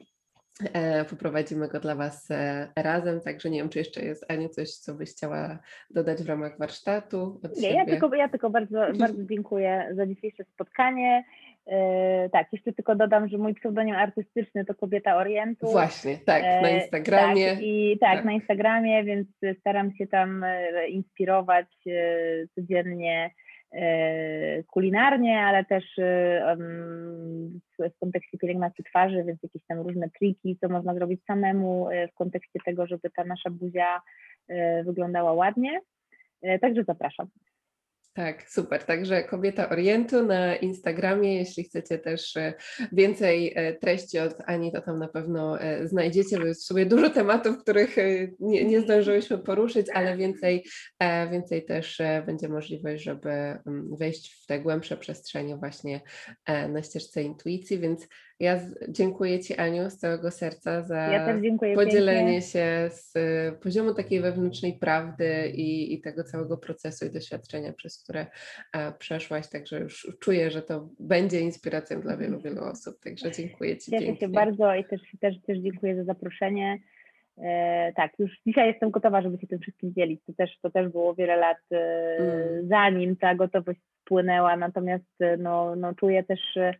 [0.74, 4.70] E, Poprowadzimy go dla Was e, razem, także nie wiem, czy jeszcze jest Aniu coś,
[4.70, 5.60] co byś chciała
[5.90, 7.92] dodać w ramach warsztatu Nie, ja siebie?
[7.92, 11.24] tylko, ja tylko bardzo, bardzo dziękuję za dzisiejsze spotkanie.
[11.68, 15.72] E, tak, jeszcze tylko dodam, że mój pseudonim artystyczny to Kobieta Orientu.
[15.72, 17.50] Właśnie, tak, na E, Instagramie.
[17.50, 18.26] Tak, i tak, Tak.
[18.26, 19.28] na Instagramie, więc
[19.60, 21.68] staram się tam e, inspirować
[22.56, 23.32] codziennie
[24.68, 25.86] kulinarnie, ale też
[27.80, 32.60] w, kontekście pielęgnacji twarzy, więc jakieś tam różne triki, co można zrobić samemu w kontekście
[32.66, 34.02] tego, żeby ta nasza buzia
[34.86, 35.80] wyglądała ładnie.
[36.62, 37.28] Także zapraszam.
[38.14, 38.84] Tak, super.
[38.84, 41.36] Także Kobieta Orientu na Instagramie.
[41.36, 42.54] Jeśli chcecie też e,
[42.92, 46.86] więcej e, treści od Ani, to tam na pewno e, znajdziecie, bo jest w sumie
[46.86, 47.96] dużo tematów, których
[48.40, 50.66] nie, nie zdążyłyśmy poruszyć, ale więcej,
[51.32, 56.02] więcej też będzie możliwość, żeby mm, wejść w te głębsze przestrzenie właśnie
[56.70, 58.08] na ścieżce intuicji, więc
[58.42, 61.26] ja dziękuję Ci Aniu z całego serca za Ja
[61.76, 62.42] podzielenie pięknie.
[62.42, 68.04] się z y, poziomu takiej wewnętrznej prawdy i, i tego całego procesu i doświadczenia, przez
[68.04, 68.26] które
[68.74, 73.78] e, przeszłaś, także już czuję, że to będzie inspiracją dla wielu, wielu osób, także dziękuję
[73.78, 74.28] Ci Cieszę pięknie.
[74.28, 76.80] się bardzo i też, też, też dziękuję za zaproszenie.
[77.38, 80.22] E, tak, już dzisiaj jestem gotowa, żeby się tym wszystkim dzielić.
[80.28, 82.68] To też, to też było wiele lat e, Mm.
[82.68, 86.74] zanim ta gotowość spłynęła, natomiast e, no, no, czuję też e,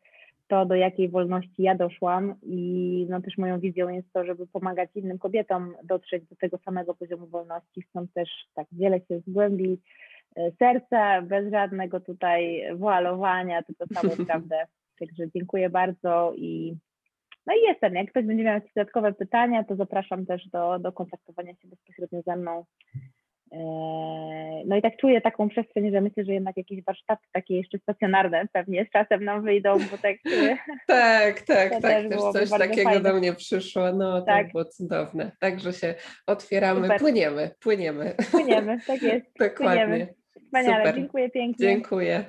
[0.52, 4.90] to, do jakiej wolności ja doszłam i no, też moją wizją jest to, żeby pomagać
[4.96, 9.78] innym kobietom dotrzeć do tego samego poziomu wolności, stąd też tak dzielę się z głębi
[10.36, 14.66] e, serca, bez żadnego tutaj woalowania, tylko samą prawdę.
[15.00, 16.76] Także dziękuję bardzo i
[17.46, 17.96] no i jestem.
[17.96, 22.22] Jak ktoś będzie miał jakieś dodatkowe pytania, to zapraszam też do, do kontaktowania się bezpośrednio
[22.22, 22.66] ze mną.
[23.52, 27.78] Eee, No i tak czuję taką przestrzeń, że myślę, że jednak jakieś warsztaty takie jeszcze
[27.80, 30.16] stacjonarne pewnie z czasem nam wyjdą, bo tak
[30.88, 33.10] Tak, tak, To tak, też też coś takiego fajne.
[33.10, 34.52] do mnie przyszło, no to Tak.
[34.52, 35.96] było cudowne, także się
[36.28, 37.00] otwieramy, Super.
[37.00, 38.78] płyniemy, płyniemy, płyniemy.
[38.88, 39.26] Tak jest.
[39.40, 40.08] dokładnie, Płyniemy.
[40.46, 40.78] Wspaniale.
[40.86, 40.96] Super.
[40.96, 41.68] Dziękuję pięknie.
[41.68, 42.24] dziękuję.